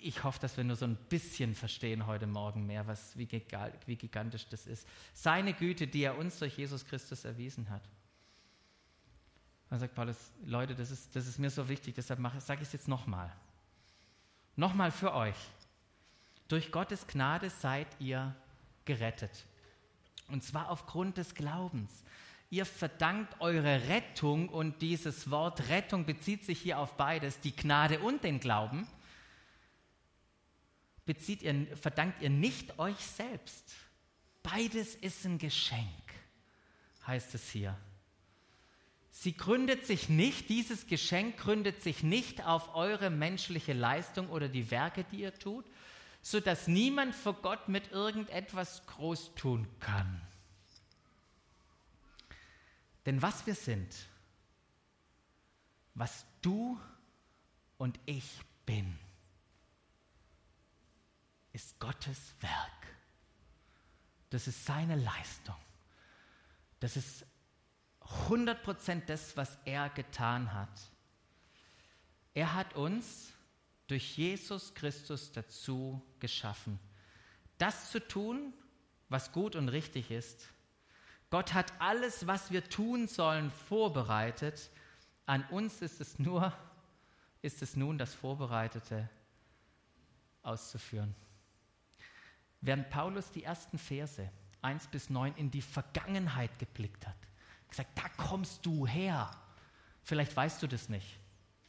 ich 0.01 0.23
hoffe, 0.23 0.39
dass 0.39 0.57
wir 0.57 0.63
nur 0.63 0.75
so 0.75 0.85
ein 0.85 0.95
bisschen 0.95 1.53
verstehen 1.55 2.07
heute 2.07 2.27
Morgen 2.27 2.65
mehr, 2.65 2.87
was, 2.87 3.17
wie, 3.17 3.29
wie 3.85 3.95
gigantisch 3.95 4.47
das 4.47 4.65
ist. 4.65 4.87
Seine 5.13 5.53
Güte, 5.53 5.87
die 5.87 6.03
er 6.03 6.17
uns 6.17 6.39
durch 6.39 6.57
Jesus 6.57 6.85
Christus 6.85 7.23
erwiesen 7.23 7.69
hat. 7.69 7.83
Dann 9.69 9.79
sagt 9.79 9.95
Paulus, 9.95 10.17
Leute, 10.43 10.75
das 10.75 10.91
ist, 10.91 11.15
das 11.15 11.27
ist 11.27 11.39
mir 11.39 11.49
so 11.49 11.69
wichtig, 11.69 11.95
deshalb 11.95 12.19
sage 12.39 12.61
ich 12.61 12.67
es 12.67 12.73
jetzt 12.73 12.87
nochmal. 12.87 13.31
Nochmal 14.55 14.91
für 14.91 15.13
euch. 15.13 15.35
Durch 16.47 16.71
Gottes 16.71 17.07
Gnade 17.07 17.49
seid 17.49 17.87
ihr 17.99 18.35
gerettet. 18.83 19.45
Und 20.27 20.43
zwar 20.43 20.69
aufgrund 20.69 21.17
des 21.17 21.35
Glaubens. 21.35 22.03
Ihr 22.49 22.65
verdankt 22.65 23.39
eure 23.39 23.87
Rettung 23.87 24.49
und 24.49 24.81
dieses 24.81 25.31
Wort 25.31 25.69
Rettung 25.69 26.05
bezieht 26.05 26.43
sich 26.43 26.59
hier 26.59 26.79
auf 26.79 26.97
beides, 26.97 27.39
die 27.39 27.55
Gnade 27.55 28.01
und 28.01 28.25
den 28.25 28.41
Glauben. 28.41 28.87
Bezieht 31.11 31.41
ihr, 31.41 31.67
verdankt 31.75 32.21
ihr 32.21 32.29
nicht 32.29 32.79
euch 32.79 32.95
selbst. 32.95 33.73
Beides 34.43 34.95
ist 34.95 35.25
ein 35.25 35.39
Geschenk, 35.39 35.83
heißt 37.05 37.35
es 37.35 37.49
hier. 37.49 37.77
Sie 39.11 39.35
gründet 39.35 39.85
sich 39.85 40.07
nicht, 40.07 40.47
dieses 40.47 40.87
Geschenk 40.87 41.35
gründet 41.35 41.81
sich 41.83 42.01
nicht 42.01 42.45
auf 42.45 42.75
eure 42.75 43.09
menschliche 43.09 43.73
Leistung 43.73 44.29
oder 44.29 44.47
die 44.47 44.71
Werke, 44.71 45.03
die 45.11 45.23
ihr 45.23 45.37
tut, 45.37 45.65
sodass 46.21 46.69
niemand 46.69 47.13
vor 47.13 47.33
Gott 47.33 47.67
mit 47.67 47.91
irgendetwas 47.91 48.85
groß 48.87 49.35
tun 49.35 49.67
kann. 49.81 50.21
Denn 53.05 53.21
was 53.21 53.45
wir 53.45 53.55
sind, 53.55 53.93
was 55.93 56.25
du 56.41 56.79
und 57.77 57.99
ich 58.05 58.29
bin, 58.65 58.97
ist 61.53 61.79
Gottes 61.79 62.33
Werk. 62.39 62.87
Das 64.29 64.47
ist 64.47 64.65
seine 64.65 64.95
Leistung. 64.95 65.55
Das 66.79 66.97
ist 66.97 67.25
100% 68.29 69.05
das, 69.05 69.35
was 69.37 69.57
er 69.65 69.89
getan 69.89 70.53
hat. 70.53 70.81
Er 72.33 72.53
hat 72.53 72.75
uns 72.75 73.31
durch 73.87 74.17
Jesus 74.17 74.73
Christus 74.73 75.31
dazu 75.33 76.01
geschaffen, 76.19 76.79
das 77.57 77.91
zu 77.91 77.99
tun, 77.99 78.53
was 79.09 79.33
gut 79.33 79.55
und 79.55 79.69
richtig 79.69 80.11
ist. 80.11 80.47
Gott 81.29 81.53
hat 81.53 81.73
alles, 81.79 82.25
was 82.27 82.51
wir 82.51 82.63
tun 82.69 83.07
sollen, 83.07 83.51
vorbereitet. 83.51 84.69
An 85.25 85.43
uns 85.49 85.81
ist 85.81 85.99
es 85.99 86.19
nur, 86.19 86.53
ist 87.41 87.61
es 87.61 87.75
nun 87.75 87.97
das 87.97 88.13
Vorbereitete 88.13 89.09
auszuführen. 90.41 91.13
Während 92.61 92.89
Paulus 92.89 93.31
die 93.31 93.43
ersten 93.43 93.77
Verse 93.77 94.29
1 94.61 94.87
bis 94.87 95.09
9 95.09 95.35
in 95.35 95.51
die 95.51 95.61
Vergangenheit 95.61 96.57
geblickt 96.59 97.07
hat, 97.07 97.17
gesagt, 97.69 97.97
da 97.97 98.07
kommst 98.23 98.65
du 98.65 98.85
her. 98.85 99.31
Vielleicht 100.03 100.35
weißt 100.35 100.61
du 100.61 100.67
das 100.67 100.89
nicht. 100.89 101.19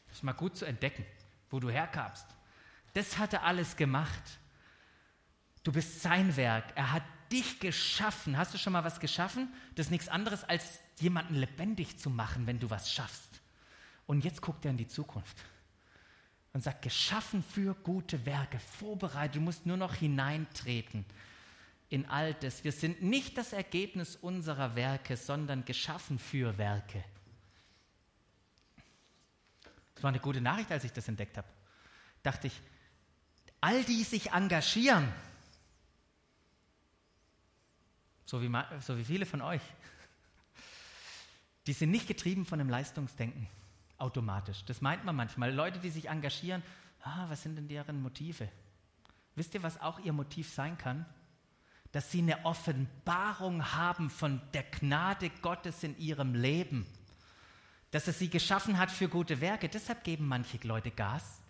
Das 0.08 0.18
ist 0.18 0.22
mal 0.22 0.32
gut 0.32 0.56
zu 0.56 0.64
entdecken 0.64 1.04
wo 1.52 1.60
du 1.60 1.70
herkamst. 1.70 2.26
Das 2.94 3.18
hat 3.18 3.32
er 3.32 3.44
alles 3.44 3.76
gemacht. 3.76 4.22
Du 5.62 5.70
bist 5.70 6.02
sein 6.02 6.36
Werk. 6.36 6.72
Er 6.74 6.92
hat 6.92 7.04
dich 7.30 7.60
geschaffen. 7.60 8.36
Hast 8.36 8.52
du 8.52 8.58
schon 8.58 8.72
mal 8.72 8.84
was 8.84 8.98
geschaffen? 8.98 9.52
Das 9.76 9.86
ist 9.86 9.90
nichts 9.90 10.08
anderes, 10.08 10.42
als 10.44 10.80
jemanden 10.98 11.34
lebendig 11.34 11.98
zu 11.98 12.10
machen, 12.10 12.46
wenn 12.46 12.58
du 12.58 12.70
was 12.70 12.90
schaffst. 12.90 13.40
Und 14.06 14.24
jetzt 14.24 14.42
guckt 14.42 14.64
er 14.64 14.72
in 14.72 14.76
die 14.76 14.88
Zukunft 14.88 15.36
und 16.52 16.62
sagt, 16.62 16.82
geschaffen 16.82 17.42
für 17.42 17.74
gute 17.74 18.26
Werke, 18.26 18.58
vorbereitet. 18.58 19.36
Du 19.36 19.40
musst 19.40 19.66
nur 19.66 19.76
noch 19.76 19.94
hineintreten 19.94 21.04
in 21.88 22.06
all 22.06 22.34
das. 22.34 22.64
Wir 22.64 22.72
sind 22.72 23.02
nicht 23.02 23.38
das 23.38 23.52
Ergebnis 23.52 24.16
unserer 24.16 24.76
Werke, 24.76 25.16
sondern 25.16 25.64
geschaffen 25.64 26.18
für 26.18 26.56
Werke. 26.58 27.04
Das 29.94 30.02
war 30.02 30.08
eine 30.08 30.20
gute 30.20 30.40
Nachricht, 30.40 30.70
als 30.70 30.84
ich 30.84 30.92
das 30.92 31.08
entdeckt 31.08 31.36
habe. 31.36 31.48
Dachte 32.22 32.48
ich, 32.48 32.60
All 33.62 33.84
die 33.84 34.02
sich 34.02 34.32
engagieren, 34.32 35.08
so 38.26 38.42
wie, 38.42 38.50
so 38.80 38.98
wie 38.98 39.04
viele 39.04 39.24
von 39.24 39.40
euch, 39.40 39.62
die 41.68 41.72
sind 41.72 41.92
nicht 41.92 42.08
getrieben 42.08 42.44
von 42.44 42.58
dem 42.58 42.68
Leistungsdenken 42.68 43.46
automatisch. 43.98 44.64
Das 44.64 44.80
meint 44.80 45.04
man 45.04 45.16
manchmal. 45.16 45.52
Leute, 45.52 45.78
die 45.78 45.90
sich 45.90 46.08
engagieren, 46.08 46.62
ah, 47.02 47.26
was 47.28 47.42
sind 47.42 47.56
denn 47.56 47.68
deren 47.68 48.02
Motive? 48.02 48.48
Wisst 49.34 49.54
ihr, 49.54 49.62
was 49.62 49.80
auch 49.80 49.98
ihr 50.00 50.12
Motiv 50.12 50.52
sein 50.52 50.76
kann? 50.78 51.06
Dass 51.92 52.10
sie 52.10 52.20
eine 52.20 52.44
Offenbarung 52.44 53.72
haben 53.72 54.10
von 54.10 54.40
der 54.54 54.62
Gnade 54.64 55.30
Gottes 55.42 55.82
in 55.82 55.96
ihrem 55.98 56.34
Leben. 56.34 56.86
Dass 57.90 58.06
er 58.06 58.12
sie 58.12 58.30
geschaffen 58.30 58.78
hat 58.78 58.90
für 58.90 59.08
gute 59.08 59.40
Werke. 59.40 59.68
Deshalb 59.68 60.04
geben 60.04 60.26
manche 60.26 60.58
Leute 60.66 60.90
Gas. 60.90 61.40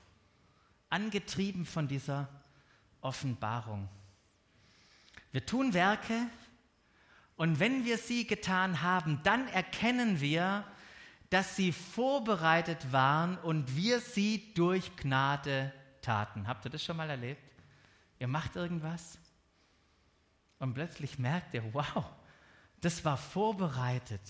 Angetrieben 0.90 1.64
von 1.64 1.88
dieser 1.88 2.28
Offenbarung. 3.00 3.88
Wir 5.30 5.46
tun 5.46 5.72
Werke 5.72 6.26
und 7.36 7.58
wenn 7.58 7.84
wir 7.84 7.98
sie 7.98 8.26
getan 8.26 8.82
haben, 8.82 9.20
dann 9.24 9.48
erkennen 9.48 10.20
wir, 10.20 10.64
dass 11.32 11.56
sie 11.56 11.72
vorbereitet 11.72 12.92
waren 12.92 13.38
und 13.38 13.74
wir 13.74 14.00
sie 14.00 14.52
durch 14.52 14.94
Gnade 14.96 15.72
taten. 16.02 16.46
Habt 16.46 16.66
ihr 16.66 16.70
das 16.70 16.84
schon 16.84 16.98
mal 16.98 17.08
erlebt? 17.08 17.40
Ihr 18.18 18.28
macht 18.28 18.54
irgendwas 18.54 19.16
und 20.58 20.74
plötzlich 20.74 21.18
merkt 21.18 21.54
ihr, 21.54 21.64
wow, 21.72 22.04
das 22.82 23.02
war 23.06 23.16
vorbereitet. 23.16 24.20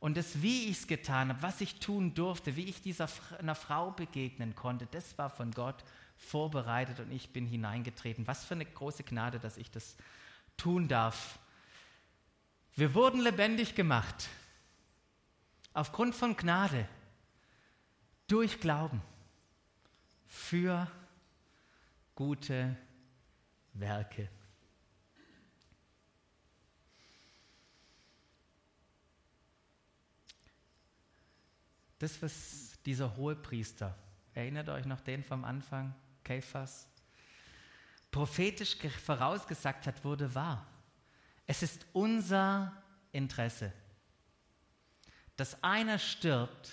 Und 0.00 0.16
das, 0.16 0.42
wie 0.42 0.64
ich 0.64 0.80
es 0.80 0.86
getan 0.88 1.28
habe, 1.28 1.40
was 1.40 1.60
ich 1.60 1.78
tun 1.78 2.14
durfte, 2.14 2.56
wie 2.56 2.64
ich 2.64 2.82
dieser 2.82 3.08
einer 3.38 3.54
Frau 3.54 3.92
begegnen 3.92 4.56
konnte, 4.56 4.88
das 4.90 5.16
war 5.16 5.30
von 5.30 5.52
Gott 5.52 5.84
vorbereitet 6.16 6.98
und 6.98 7.12
ich 7.12 7.32
bin 7.32 7.46
hineingetreten. 7.46 8.26
Was 8.26 8.44
für 8.44 8.54
eine 8.54 8.66
große 8.66 9.04
Gnade, 9.04 9.38
dass 9.38 9.56
ich 9.56 9.70
das 9.70 9.96
tun 10.56 10.88
darf. 10.88 11.38
Wir 12.74 12.92
wurden 12.92 13.20
lebendig 13.20 13.76
gemacht 13.76 14.28
aufgrund 15.74 16.14
von 16.14 16.36
Gnade 16.36 16.88
durch 18.26 18.60
Glauben 18.60 19.02
für 20.26 20.90
gute 22.14 22.76
Werke. 23.74 24.30
Das, 31.98 32.20
was 32.22 32.78
dieser 32.86 33.16
Hohepriester, 33.16 33.96
erinnert 34.32 34.68
euch 34.68 34.84
noch 34.84 35.00
den 35.00 35.24
vom 35.24 35.44
Anfang, 35.44 35.94
Kephas, 36.22 36.88
prophetisch 38.10 38.76
vorausgesagt 39.04 39.86
hat, 39.86 40.04
wurde 40.04 40.34
wahr. 40.34 40.66
Es 41.46 41.62
ist 41.62 41.86
unser 41.92 42.82
Interesse, 43.12 43.72
dass 45.36 45.62
einer 45.62 45.98
stirbt 45.98 46.70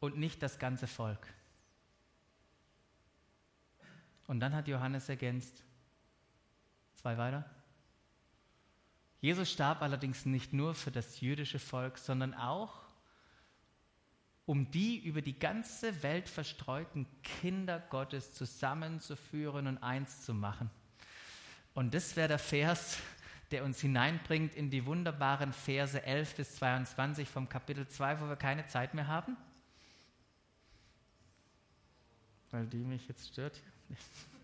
und 0.00 0.18
nicht 0.18 0.42
das 0.42 0.58
ganze 0.58 0.86
Volk. 0.86 1.26
Und 4.26 4.40
dann 4.40 4.54
hat 4.54 4.68
Johannes 4.68 5.08
ergänzt, 5.08 5.62
zwei 6.94 7.18
weiter. 7.18 7.44
Jesus 9.20 9.50
starb 9.50 9.82
allerdings 9.82 10.26
nicht 10.26 10.52
nur 10.52 10.74
für 10.74 10.90
das 10.90 11.20
jüdische 11.20 11.58
Volk, 11.58 11.98
sondern 11.98 12.34
auch 12.34 12.84
um 14.46 14.70
die 14.70 14.98
über 14.98 15.22
die 15.22 15.38
ganze 15.38 16.02
Welt 16.02 16.28
verstreuten 16.28 17.06
Kinder 17.22 17.78
Gottes 17.78 18.34
zusammenzuführen 18.34 19.66
und 19.66 19.78
eins 19.78 20.24
zu 20.24 20.34
machen. 20.34 20.70
Und 21.72 21.94
das 21.94 22.16
wäre 22.16 22.28
der 22.28 22.38
Vers, 22.38 22.98
der 23.54 23.64
uns 23.64 23.80
hineinbringt 23.80 24.56
in 24.56 24.68
die 24.68 24.84
wunderbaren 24.84 25.52
Verse 25.52 26.02
11 26.02 26.34
bis 26.34 26.56
22 26.56 27.28
vom 27.28 27.48
Kapitel 27.48 27.86
2, 27.86 28.20
wo 28.20 28.28
wir 28.28 28.34
keine 28.34 28.66
Zeit 28.66 28.94
mehr 28.94 29.06
haben. 29.06 29.36
Weil 32.50 32.66
die 32.66 32.78
mich 32.78 33.06
jetzt 33.06 33.28
stört. 33.28 33.62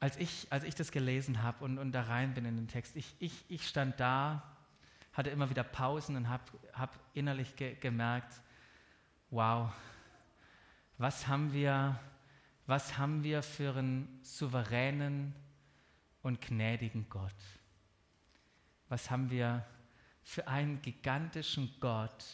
als 0.00 0.16
ich, 0.16 0.46
als 0.48 0.64
ich 0.64 0.74
das 0.74 0.90
gelesen 0.90 1.42
habe 1.42 1.62
und, 1.62 1.76
und 1.76 1.92
da 1.92 2.00
rein 2.04 2.32
bin 2.32 2.46
in 2.46 2.56
den 2.56 2.68
Text, 2.68 2.96
ich, 2.96 3.14
ich, 3.18 3.44
ich 3.50 3.68
stand 3.68 4.00
da, 4.00 4.42
hatte 5.12 5.28
immer 5.28 5.50
wieder 5.50 5.64
Pausen 5.64 6.16
und 6.16 6.30
habe 6.30 6.44
hab 6.72 6.98
innerlich 7.12 7.56
ge 7.56 7.74
gemerkt, 7.74 8.40
wow, 9.28 9.70
was 10.96 11.26
haben, 11.28 11.52
wir, 11.52 12.00
was 12.70 12.96
haben 12.96 13.24
wir 13.24 13.42
für 13.42 13.76
einen 13.76 14.20
souveränen 14.22 15.34
und 16.22 16.40
gnädigen 16.40 17.08
Gott? 17.10 17.34
Was 18.88 19.10
haben 19.10 19.28
wir 19.28 19.66
für 20.22 20.46
einen 20.46 20.80
gigantischen 20.80 21.74
Gott, 21.80 22.24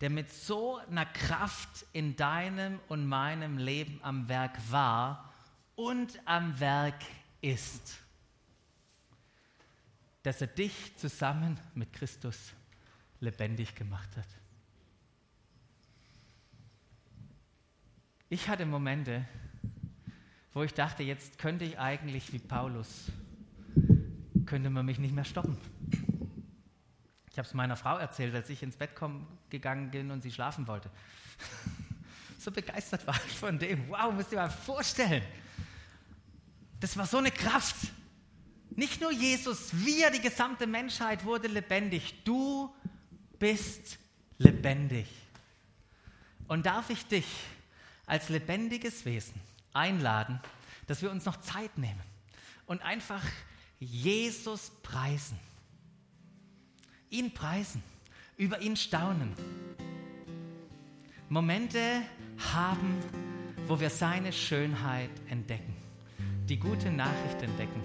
der 0.00 0.08
mit 0.08 0.32
so 0.32 0.76
einer 0.76 1.04
Kraft 1.04 1.84
in 1.92 2.14
deinem 2.14 2.78
und 2.88 3.04
meinem 3.06 3.58
Leben 3.58 3.98
am 4.04 4.28
Werk 4.28 4.56
war, 4.70 5.32
und 5.74 6.20
am 6.26 6.60
Werk 6.60 7.02
ist, 7.40 7.98
dass 10.22 10.40
er 10.40 10.46
dich 10.46 10.96
zusammen 10.96 11.58
mit 11.74 11.92
Christus 11.92 12.52
lebendig 13.18 13.74
gemacht 13.74 14.16
hat. 14.16 14.41
Ich 18.32 18.48
hatte 18.48 18.64
Momente, 18.64 19.26
wo 20.54 20.62
ich 20.62 20.72
dachte, 20.72 21.02
jetzt 21.02 21.36
könnte 21.36 21.66
ich 21.66 21.78
eigentlich 21.78 22.32
wie 22.32 22.38
Paulus, 22.38 23.12
könnte 24.46 24.70
man 24.70 24.86
mich 24.86 24.98
nicht 24.98 25.14
mehr 25.14 25.26
stoppen. 25.26 25.58
Ich 27.30 27.36
habe 27.36 27.46
es 27.46 27.52
meiner 27.52 27.76
Frau 27.76 27.98
erzählt, 27.98 28.34
als 28.34 28.48
ich 28.48 28.62
ins 28.62 28.74
Bett 28.74 28.92
komm, 28.94 29.26
gegangen 29.50 29.90
bin 29.90 30.10
und 30.10 30.22
sie 30.22 30.32
schlafen 30.32 30.66
wollte. 30.66 30.90
So 32.38 32.50
begeistert 32.50 33.06
war 33.06 33.20
ich 33.26 33.38
von 33.38 33.58
dem. 33.58 33.86
Wow, 33.90 34.14
müsst 34.14 34.32
ihr 34.32 34.38
mal 34.38 34.48
vorstellen. 34.48 35.22
Das 36.80 36.96
war 36.96 37.06
so 37.06 37.18
eine 37.18 37.30
Kraft. 37.30 37.76
Nicht 38.70 39.00
nur 39.02 39.12
Jesus, 39.12 39.68
wir, 39.74 40.10
die 40.10 40.22
gesamte 40.22 40.66
Menschheit 40.66 41.22
wurde 41.26 41.48
lebendig. 41.48 42.24
Du 42.24 42.74
bist 43.38 43.98
lebendig. 44.38 45.06
Und 46.48 46.64
darf 46.64 46.88
ich 46.88 47.06
dich 47.06 47.26
als 48.12 48.28
lebendiges 48.28 49.04
Wesen 49.04 49.40
einladen, 49.72 50.38
dass 50.86 51.00
wir 51.00 51.10
uns 51.10 51.24
noch 51.24 51.38
Zeit 51.38 51.78
nehmen 51.78 52.02
und 52.66 52.82
einfach 52.82 53.24
Jesus 53.80 54.70
preisen. 54.82 55.38
Ihn 57.08 57.32
preisen, 57.32 57.82
über 58.36 58.60
ihn 58.60 58.76
staunen. 58.76 59.32
Momente 61.28 62.02
haben, 62.52 62.98
wo 63.66 63.80
wir 63.80 63.90
seine 63.90 64.32
Schönheit 64.32 65.10
entdecken 65.28 65.74
die 66.48 66.58
gute 66.58 66.90
Nachricht 66.90 67.40
entdecken, 67.42 67.82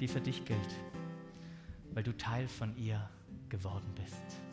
die 0.00 0.08
für 0.08 0.20
dich 0.20 0.44
gilt, 0.44 0.58
weil 1.92 2.02
du 2.02 2.16
Teil 2.16 2.48
von 2.48 2.76
ihr 2.76 3.08
geworden 3.48 3.94
bist. 3.94 4.45